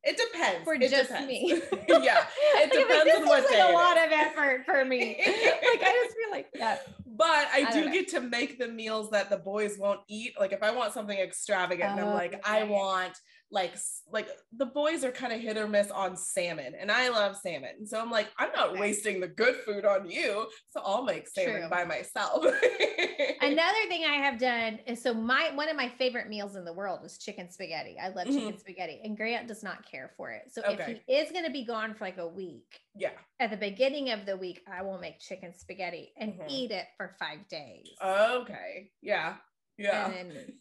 It 0.04 0.18
depends. 0.18 0.64
For 0.64 0.76
it 0.76 0.90
just 0.90 1.10
depends. 1.10 1.28
me. 1.28 1.62
yeah. 1.90 2.26
It 2.56 2.72
depends 2.72 3.06
like, 3.06 3.22
on 3.22 3.28
what 3.28 3.50
day. 3.50 3.64
Like 3.64 3.72
a 3.72 3.74
lot 3.74 3.98
of 3.98 4.12
effort 4.12 4.66
for 4.66 4.86
me. 4.86 5.18
like 5.26 5.84
I 5.84 6.04
just 6.04 6.16
feel 6.16 6.32
like 6.32 6.52
that. 6.54 6.88
But 7.06 7.28
I, 7.28 7.66
I 7.68 7.72
do 7.72 7.92
get 7.92 8.08
to 8.10 8.22
make 8.22 8.60
the 8.60 8.68
meals 8.68 9.10
that 9.10 9.30
the 9.30 9.38
boys 9.38 9.78
won't 9.78 10.00
eat. 10.08 10.34
Like 10.40 10.54
if 10.54 10.64
I 10.64 10.72
want 10.72 10.94
something 10.94 11.18
extravagant, 11.18 11.90
oh, 11.90 11.92
and 11.94 12.02
I'm 12.02 12.14
like, 12.14 12.34
okay. 12.36 12.42
I 12.46 12.64
want 12.64 13.14
like 13.52 13.76
like 14.12 14.28
the 14.58 14.66
boys 14.66 15.04
are 15.04 15.12
kind 15.12 15.34
of 15.34 15.40
hit 15.40 15.58
or 15.58 15.68
miss 15.68 15.90
on 15.90 16.16
salmon 16.16 16.74
and 16.80 16.92
i 16.92 17.10
love 17.10 17.36
salmon 17.36 17.86
so 17.86 18.00
i'm 18.00 18.12
like 18.12 18.28
i'm 18.38 18.52
not 18.56 18.70
okay. 18.70 18.80
wasting 18.80 19.20
the 19.20 19.28
good 19.28 19.56
food 19.66 19.86
on 19.86 20.10
you 20.10 20.46
so 20.70 20.82
i'll 20.86 21.04
make 21.04 21.28
salmon 21.28 21.62
True. 21.62 21.70
by 21.70 21.84
myself 21.84 22.44
another 23.42 23.88
thing 23.88 24.04
i 24.06 24.16
have 24.16 24.40
done 24.40 24.80
is 24.86 25.02
so 25.02 25.14
my 25.14 25.50
one 25.56 25.68
of 25.68 25.76
my 25.76 25.90
favorite 25.98 26.30
meals 26.30 26.56
in 26.56 26.64
the 26.64 26.74
world 26.74 27.00
is 27.04 27.18
chicken 27.18 27.50
spaghetti 27.50 27.98
i 28.02 28.10
love 28.10 28.28
chicken 28.28 28.50
mm-hmm. 28.50 28.58
spaghetti 28.58 29.02
and 29.04 29.18
grant 29.18 29.48
does 29.48 29.64
not 29.64 29.90
care 29.90 30.12
for 30.16 30.30
it 30.30 30.44
so 30.52 30.62
okay. 30.62 30.92
if 30.92 31.00
he 31.08 31.14
is 31.14 31.32
going 31.32 31.46
to 31.46 31.52
be 31.52 31.66
gone 31.66 31.96
for 31.96 32.06
like 32.06 32.18
a 32.20 32.28
week 32.28 32.80
yeah 32.96 33.10
at 33.40 33.50
the 33.50 33.58
beginning 33.58 34.12
of 34.12 34.26
the 34.28 34.38
week 34.38 34.62
i 34.72 34.84
will 34.84 35.00
make 35.00 35.20
chicken 35.20 35.54
spaghetti 35.58 36.12
and 36.18 36.34
mm-hmm. 36.34 36.50
eat 36.50 36.72
it 36.72 36.86
for 36.98 37.16
five 37.20 37.48
days 37.50 37.88
okay 38.04 38.92
yeah 39.02 39.36
yeah 39.78 40.12
and 40.12 40.54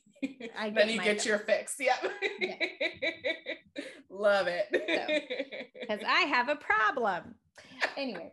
I 0.58 0.70
then 0.70 0.88
you 0.88 1.00
get 1.00 1.24
your 1.24 1.38
fix. 1.38 1.76
Yep. 1.78 2.12
Yeah. 2.40 2.54
Love 4.10 4.46
it. 4.48 4.66
Because 4.70 6.00
so, 6.00 6.06
I 6.08 6.20
have 6.22 6.48
a 6.48 6.56
problem. 6.56 7.34
Anyway. 7.96 8.30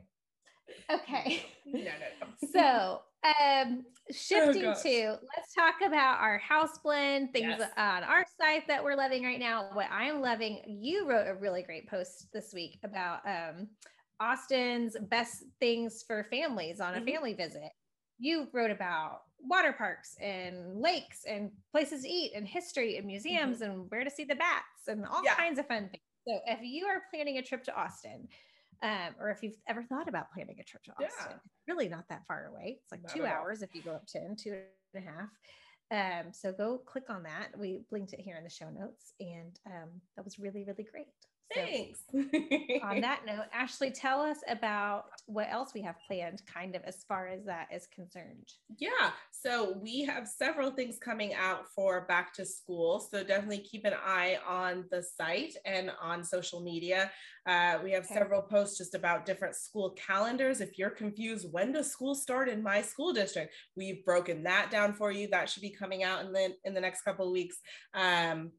Okay. 0.91 1.45
No, 1.67 1.79
no, 1.79 1.87
no. 2.21 2.51
So 2.53 3.01
um 3.25 3.83
shifting 4.11 4.65
oh, 4.65 4.73
to 4.83 5.17
let's 5.35 5.53
talk 5.53 5.75
about 5.85 6.19
our 6.19 6.37
house 6.37 6.77
blend 6.83 7.33
things 7.33 7.55
yes. 7.57 7.71
on 7.75 8.03
our 8.03 8.23
site 8.39 8.67
that 8.67 8.83
we're 8.83 8.95
loving 8.95 9.23
right 9.23 9.39
now 9.39 9.69
what 9.73 9.87
i'm 9.91 10.21
loving 10.21 10.61
you 10.67 11.09
wrote 11.09 11.27
a 11.27 11.33
really 11.33 11.63
great 11.63 11.89
post 11.89 12.27
this 12.33 12.53
week 12.53 12.77
about 12.83 13.19
um 13.25 13.67
austin's 14.19 14.95
best 15.09 15.43
things 15.59 16.03
for 16.05 16.27
families 16.29 16.79
on 16.79 16.93
a 16.93 16.97
mm-hmm. 16.97 17.07
family 17.07 17.33
visit 17.33 17.71
you 18.17 18.47
wrote 18.53 18.71
about 18.71 19.21
water 19.39 19.73
parks 19.73 20.15
and 20.21 20.79
lakes 20.81 21.25
and 21.27 21.51
places 21.71 22.03
to 22.03 22.09
eat 22.09 22.31
and 22.35 22.47
history 22.47 22.97
and 22.97 23.05
museums 23.05 23.59
mm-hmm. 23.59 23.71
and 23.71 23.91
where 23.91 24.03
to 24.03 24.09
see 24.09 24.23
the 24.23 24.35
bats 24.35 24.87
and 24.87 25.05
all 25.05 25.23
yeah. 25.23 25.35
kinds 25.35 25.59
of 25.59 25.67
fun 25.67 25.89
things. 25.89 26.03
So 26.27 26.39
if 26.47 26.59
you 26.63 26.85
are 26.87 27.03
planning 27.13 27.37
a 27.37 27.41
trip 27.41 27.63
to 27.65 27.75
Austin, 27.75 28.27
Um, 28.83 29.15
or 29.19 29.29
if 29.29 29.41
you've 29.41 29.57
ever 29.67 29.83
thought 29.83 30.09
about 30.09 30.31
planning 30.33 30.57
a 30.59 30.63
trip 30.63 30.83
to 30.83 30.91
Austin, 30.91 31.07
yeah. 31.29 31.37
really 31.67 31.87
not 31.87 32.05
that 32.09 32.23
far 32.27 32.47
away. 32.47 32.79
It's 32.81 32.91
like 32.91 33.01
not 33.03 33.15
two 33.15 33.25
hours 33.25 33.61
if 33.61 33.73
you 33.73 33.81
go 33.81 33.91
up 33.91 34.05
10, 34.05 34.35
two 34.37 34.59
and 34.93 35.03
a 35.03 35.09
half. 35.09 35.29
Um, 35.91 36.33
so 36.33 36.51
go 36.51 36.79
click 36.79 37.09
on 37.09 37.23
that. 37.23 37.49
We 37.57 37.81
linked 37.91 38.13
it 38.13 38.19
here 38.19 38.37
in 38.37 38.43
the 38.43 38.49
show 38.49 38.69
notes, 38.69 39.13
and 39.19 39.57
um, 39.65 39.89
that 40.15 40.25
was 40.25 40.39
really, 40.39 40.65
really 40.65 40.83
great. 40.83 41.07
Thanks. 41.53 41.99
So, 42.11 42.19
on 42.83 43.01
that 43.01 43.21
note, 43.25 43.45
Ashley, 43.53 43.91
tell 43.91 44.21
us 44.21 44.37
about 44.49 45.05
what 45.27 45.47
else 45.49 45.73
we 45.73 45.81
have 45.81 45.95
planned, 46.07 46.41
kind 46.51 46.75
of 46.75 46.83
as 46.83 47.03
far 47.07 47.27
as 47.27 47.45
that 47.45 47.67
is 47.73 47.87
concerned. 47.87 48.51
Yeah. 48.77 49.11
So 49.31 49.77
we 49.81 50.03
have 50.03 50.27
several 50.27 50.71
things 50.71 50.97
coming 50.97 51.33
out 51.33 51.67
for 51.75 52.05
back 52.07 52.33
to 52.35 52.45
school. 52.45 52.99
So 52.99 53.23
definitely 53.23 53.59
keep 53.59 53.85
an 53.85 53.93
eye 53.93 54.37
on 54.47 54.85
the 54.91 55.03
site 55.03 55.55
and 55.65 55.91
on 56.01 56.23
social 56.23 56.61
media. 56.61 57.11
Uh, 57.47 57.77
we 57.83 57.91
have 57.91 58.05
okay. 58.05 58.15
several 58.15 58.41
posts 58.41 58.77
just 58.77 58.95
about 58.95 59.25
different 59.25 59.55
school 59.55 59.91
calendars. 59.91 60.61
If 60.61 60.79
you're 60.79 60.89
confused, 60.89 61.47
when 61.51 61.71
does 61.71 61.91
school 61.91 62.15
start 62.15 62.49
in 62.49 62.63
my 62.63 62.81
school 62.81 63.13
district? 63.13 63.53
We've 63.75 64.03
broken 64.03 64.43
that 64.43 64.71
down 64.71 64.93
for 64.93 65.11
you. 65.11 65.27
That 65.27 65.49
should 65.49 65.61
be 65.61 65.69
coming 65.69 66.03
out 66.03 66.25
in 66.25 66.33
the 66.33 66.55
in 66.63 66.73
the 66.73 66.81
next 66.81 67.01
couple 67.03 67.27
of 67.27 67.31
weeks. 67.31 67.57
Um, 67.93 68.51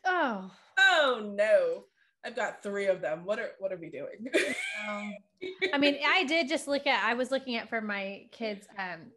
Oh. 0.04 0.50
Oh 0.78 1.32
no. 1.34 1.84
I've 2.24 2.36
got 2.36 2.62
three 2.62 2.86
of 2.86 3.00
them. 3.00 3.24
What 3.24 3.38
are 3.38 3.50
what 3.58 3.72
are 3.72 3.76
we 3.76 3.90
doing? 3.90 4.26
um, 4.88 5.14
I 5.72 5.78
mean, 5.78 5.98
I 6.06 6.24
did 6.24 6.48
just 6.48 6.66
look 6.66 6.86
at 6.86 7.04
I 7.04 7.14
was 7.14 7.30
looking 7.30 7.56
at 7.56 7.68
for 7.68 7.80
my 7.80 8.26
kids 8.32 8.66
um 8.78 9.12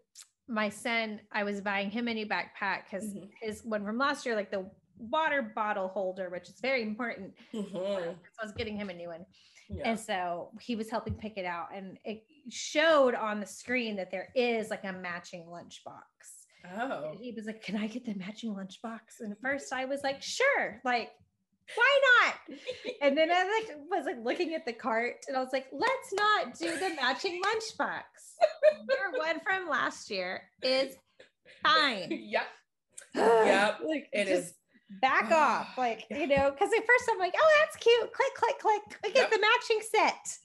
my 0.50 0.68
son, 0.68 1.22
I 1.32 1.44
was 1.44 1.62
buying 1.62 1.92
him 1.92 2.08
a 2.08 2.14
new 2.14 2.26
backpack 2.26 2.86
because 2.90 3.10
mm-hmm. 3.10 3.28
his 3.40 3.64
one 3.64 3.86
from 3.86 3.98
last 3.98 4.26
year, 4.26 4.36
like 4.36 4.50
the 4.50 4.70
water 4.98 5.54
bottle 5.56 5.88
holder, 5.88 6.30
which 6.30 6.50
is 6.50 6.60
very 6.60 6.82
important. 6.82 7.34
Mm-hmm. 7.54 7.76
So 7.76 8.16
I 8.42 8.46
was 8.46 8.52
getting 8.54 8.76
him 8.76 8.90
a 8.90 8.94
new 8.94 9.10
one. 9.10 9.26
Yeah. 9.70 9.84
And 9.86 10.00
so 10.00 10.50
he 10.60 10.76
was 10.76 10.90
helping 10.90 11.14
pick 11.14 11.38
it 11.38 11.46
out. 11.46 11.68
And 11.74 11.98
it 12.04 12.24
showed 12.50 13.14
on 13.14 13.40
the 13.40 13.46
screen 13.46 13.96
that 13.98 14.10
there 14.10 14.30
is 14.36 14.72
like 14.72 14.84
a 14.84 14.92
matching 14.92 15.46
lunchbox. 15.46 16.39
Oh. 16.66 17.10
And 17.12 17.20
he 17.20 17.32
was 17.32 17.46
like, 17.46 17.64
Can 17.64 17.78
I 17.78 17.88
get 17.88 18.06
the 18.06 18.14
matching 18.16 18.54
lunchbox? 18.54 19.22
And 19.22 19.32
at 19.32 19.42
first 19.42 19.72
I 19.74 19.86
was 19.86 20.02
like, 20.04 20.22
Sure. 20.22 20.82
Like, 20.84 21.12
why 21.76 22.00
not? 22.22 22.58
and 23.02 23.18
then 23.18 23.30
I 23.32 23.44
like 23.44 23.78
was 23.90 24.06
like 24.06 24.18
looking 24.24 24.56
at 24.56 24.66
the 24.66 24.74
cart 24.74 25.18
and 25.28 25.38
I 25.38 25.40
was 25.40 25.54
like, 25.54 25.68
let's 25.72 26.14
not 26.14 26.58
do 26.58 26.72
the 26.80 26.96
matching 26.96 27.42
lunchbox. 27.42 28.02
Your 28.90 29.20
one 29.20 29.40
from 29.42 29.70
last 29.70 30.10
year 30.10 30.42
is 30.62 30.96
fine. 31.64 32.10
Yep. 32.22 32.44
yep. 33.16 33.80
like 33.86 34.08
it 34.14 34.28
is 34.28 34.54
back 35.02 35.30
oh, 35.32 35.36
off. 35.36 35.78
Like, 35.78 36.06
you 36.10 36.28
know, 36.28 36.52
because 36.52 36.70
at 36.76 36.86
first 36.86 37.10
I'm 37.12 37.18
like, 37.18 37.34
oh, 37.38 37.52
that's 37.60 37.76
cute. 37.78 38.14
Click, 38.14 38.34
click, 38.36 38.60
click. 38.60 39.14
Get 39.14 39.16
yep. 39.16 39.32
the 39.32 39.40
matching 39.40 39.80
set 39.82 40.38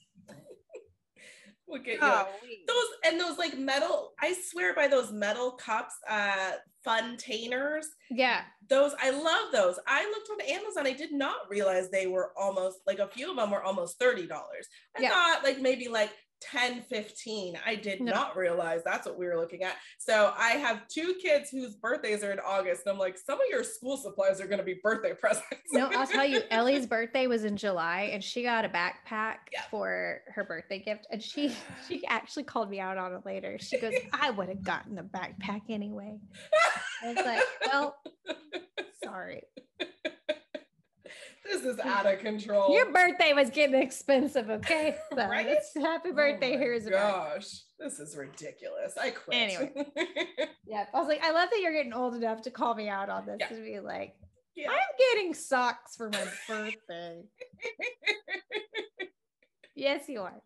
we'll 1.66 1.82
get 1.82 1.94
you 1.94 2.00
oh, 2.02 2.28
those 2.66 2.86
and 3.04 3.20
those 3.20 3.38
like 3.38 3.58
metal 3.58 4.12
i 4.20 4.34
swear 4.50 4.74
by 4.74 4.86
those 4.86 5.10
metal 5.12 5.52
cups 5.52 5.94
uh 6.08 6.52
funtainers. 6.86 7.86
Yeah. 8.10 8.42
Those 8.68 8.92
i 9.02 9.10
love 9.10 9.52
those. 9.52 9.78
I 9.86 10.04
looked 10.04 10.28
on 10.30 10.48
amazon 10.48 10.86
i 10.86 10.92
did 10.92 11.12
not 11.12 11.36
realize 11.48 11.90
they 11.90 12.06
were 12.06 12.32
almost 12.38 12.78
like 12.86 12.98
a 12.98 13.08
few 13.08 13.30
of 13.30 13.36
them 13.36 13.50
were 13.50 13.62
almost 13.62 13.98
$30 13.98 14.28
i 14.30 15.02
yeah. 15.02 15.08
thought 15.08 15.40
like 15.44 15.60
maybe 15.60 15.88
like 15.88 16.10
10 16.50 16.82
15 16.82 17.58
i 17.64 17.74
did 17.74 18.00
no. 18.00 18.12
not 18.12 18.36
realize 18.36 18.82
that's 18.84 19.06
what 19.06 19.18
we 19.18 19.26
were 19.26 19.36
looking 19.36 19.62
at. 19.62 19.76
So 19.98 20.32
i 20.36 20.50
have 20.52 20.86
two 20.88 21.14
kids 21.20 21.50
whose 21.50 21.74
birthdays 21.74 22.22
are 22.22 22.32
in 22.32 22.40
august 22.40 22.82
and 22.86 22.92
i'm 22.92 22.98
like 22.98 23.16
some 23.18 23.40
of 23.40 23.46
your 23.50 23.64
school 23.64 23.96
supplies 23.96 24.40
are 24.40 24.46
going 24.46 24.58
to 24.58 24.64
be 24.64 24.80
birthday 24.82 25.14
presents. 25.20 25.46
No 25.72 25.88
i'll 25.92 26.06
tell 26.06 26.24
you 26.24 26.42
ellie's 26.50 26.86
birthday 26.86 27.26
was 27.26 27.44
in 27.44 27.56
july 27.56 28.10
and 28.12 28.22
she 28.22 28.42
got 28.42 28.64
a 28.64 28.68
backpack 28.68 29.36
yeah. 29.52 29.62
for 29.70 30.20
her 30.34 30.44
birthday 30.44 30.78
gift 30.78 31.06
and 31.10 31.22
she 31.22 31.54
she 31.88 32.04
actually 32.06 32.44
called 32.44 32.70
me 32.70 32.80
out 32.80 32.98
on 32.98 33.12
it 33.12 33.24
later. 33.24 33.58
She 33.60 33.78
goes 33.78 33.94
i 34.12 34.30
would 34.30 34.48
have 34.48 34.62
gotten 34.62 34.98
a 34.98 35.04
backpack 35.04 35.62
anyway. 35.68 36.18
I 37.02 37.08
was 37.08 37.24
like 37.24 37.42
well 37.66 37.96
sorry 39.04 39.42
is 41.64 41.78
out 41.80 42.06
of 42.06 42.18
control. 42.20 42.74
Your 42.74 42.92
birthday 42.92 43.32
was 43.32 43.50
getting 43.50 43.80
expensive, 43.80 44.50
okay? 44.50 44.96
So 45.14 45.28
right? 45.28 45.46
happy 45.76 46.10
oh 46.10 46.14
birthday. 46.14 46.56
Oh 46.56 46.58
Here's 46.58 46.86
a 46.86 46.90
gosh. 46.90 47.46
This 47.78 48.00
is 48.00 48.16
ridiculous. 48.16 48.96
I 49.00 49.10
quit. 49.10 49.36
Anyway. 49.36 49.72
yeah. 50.66 50.86
I 50.92 50.98
was 50.98 51.08
like, 51.08 51.22
I 51.22 51.30
love 51.30 51.50
that 51.50 51.60
you're 51.60 51.72
getting 51.72 51.92
old 51.92 52.14
enough 52.14 52.42
to 52.42 52.50
call 52.50 52.74
me 52.74 52.88
out 52.88 53.10
on 53.10 53.26
this 53.26 53.36
yeah. 53.40 53.48
to 53.48 53.62
be 53.62 53.80
like, 53.80 54.14
yeah. 54.56 54.70
I'm 54.70 55.14
getting 55.16 55.34
socks 55.34 55.96
for 55.96 56.10
my 56.10 56.24
birthday. 56.48 57.22
yes, 59.74 60.08
you 60.08 60.20
are. 60.20 60.42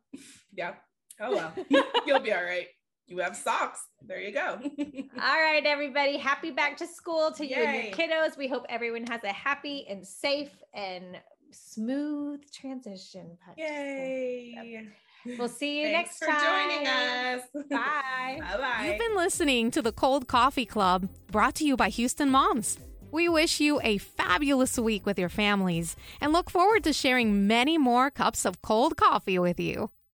Yeah. 0.55 0.75
Oh 1.21 1.35
well. 1.35 1.53
You'll 2.07 2.21
be 2.21 2.33
all 2.33 2.45
right 2.45 2.69
you 3.09 3.19
have 3.19 3.37
socks. 3.37 3.81
There 4.07 4.21
you 4.21 4.33
go. 4.33 4.61
All 5.21 5.41
right, 5.41 5.63
everybody. 5.65 6.17
Happy 6.19 6.51
back 6.51 6.77
to 6.79 6.87
school 6.87 7.33
to 7.33 7.45
Yay. 7.47 7.57
you 7.57 7.63
and 7.65 7.85
your 7.87 7.95
kiddos. 7.95 8.37
We 8.37 8.49
hope 8.49 8.65
everyone 8.69 9.07
has 9.07 9.25
a 9.25 9.33
happy 9.33 9.87
and 9.89 10.07
safe 10.07 10.51
and 10.75 11.19
smooth 11.51 12.41
transition. 12.53 13.39
Yay. 13.57 14.89
We'll 15.39 15.49
see 15.49 15.81
you 15.81 15.89
Thanks 15.89 16.21
next 16.21 16.33
time. 16.33 16.41
for 16.41 16.75
joining 16.75 16.87
us. 16.87 17.43
Bye. 17.71 18.39
bye 18.41 18.57
bye. 18.59 18.87
You've 18.87 18.99
been 18.99 19.17
listening 19.17 19.71
to 19.73 19.83
the 19.83 19.93
Cold 19.93 20.29
Coffee 20.29 20.65
Club, 20.67 21.09
brought 21.31 21.55
to 21.57 21.67
you 21.67 21.77
by 21.77 21.89
Houston 21.89 22.31
Moms. 22.31 22.79
We 23.11 23.29
wish 23.29 23.59
you 23.59 23.81
a 23.83 23.99
fabulous 23.99 24.79
week 24.79 25.07
with 25.07 25.19
your 25.19 25.29
families 25.31 25.97
and 26.21 26.33
look 26.33 26.51
forward 26.51 26.85
to 26.85 26.93
sharing 26.93 27.47
many 27.47 27.79
more 27.79 28.11
cups 28.11 28.45
of 28.45 28.61
cold 28.63 28.97
coffee 28.97 29.39
with 29.39 29.59
you. 29.59 29.91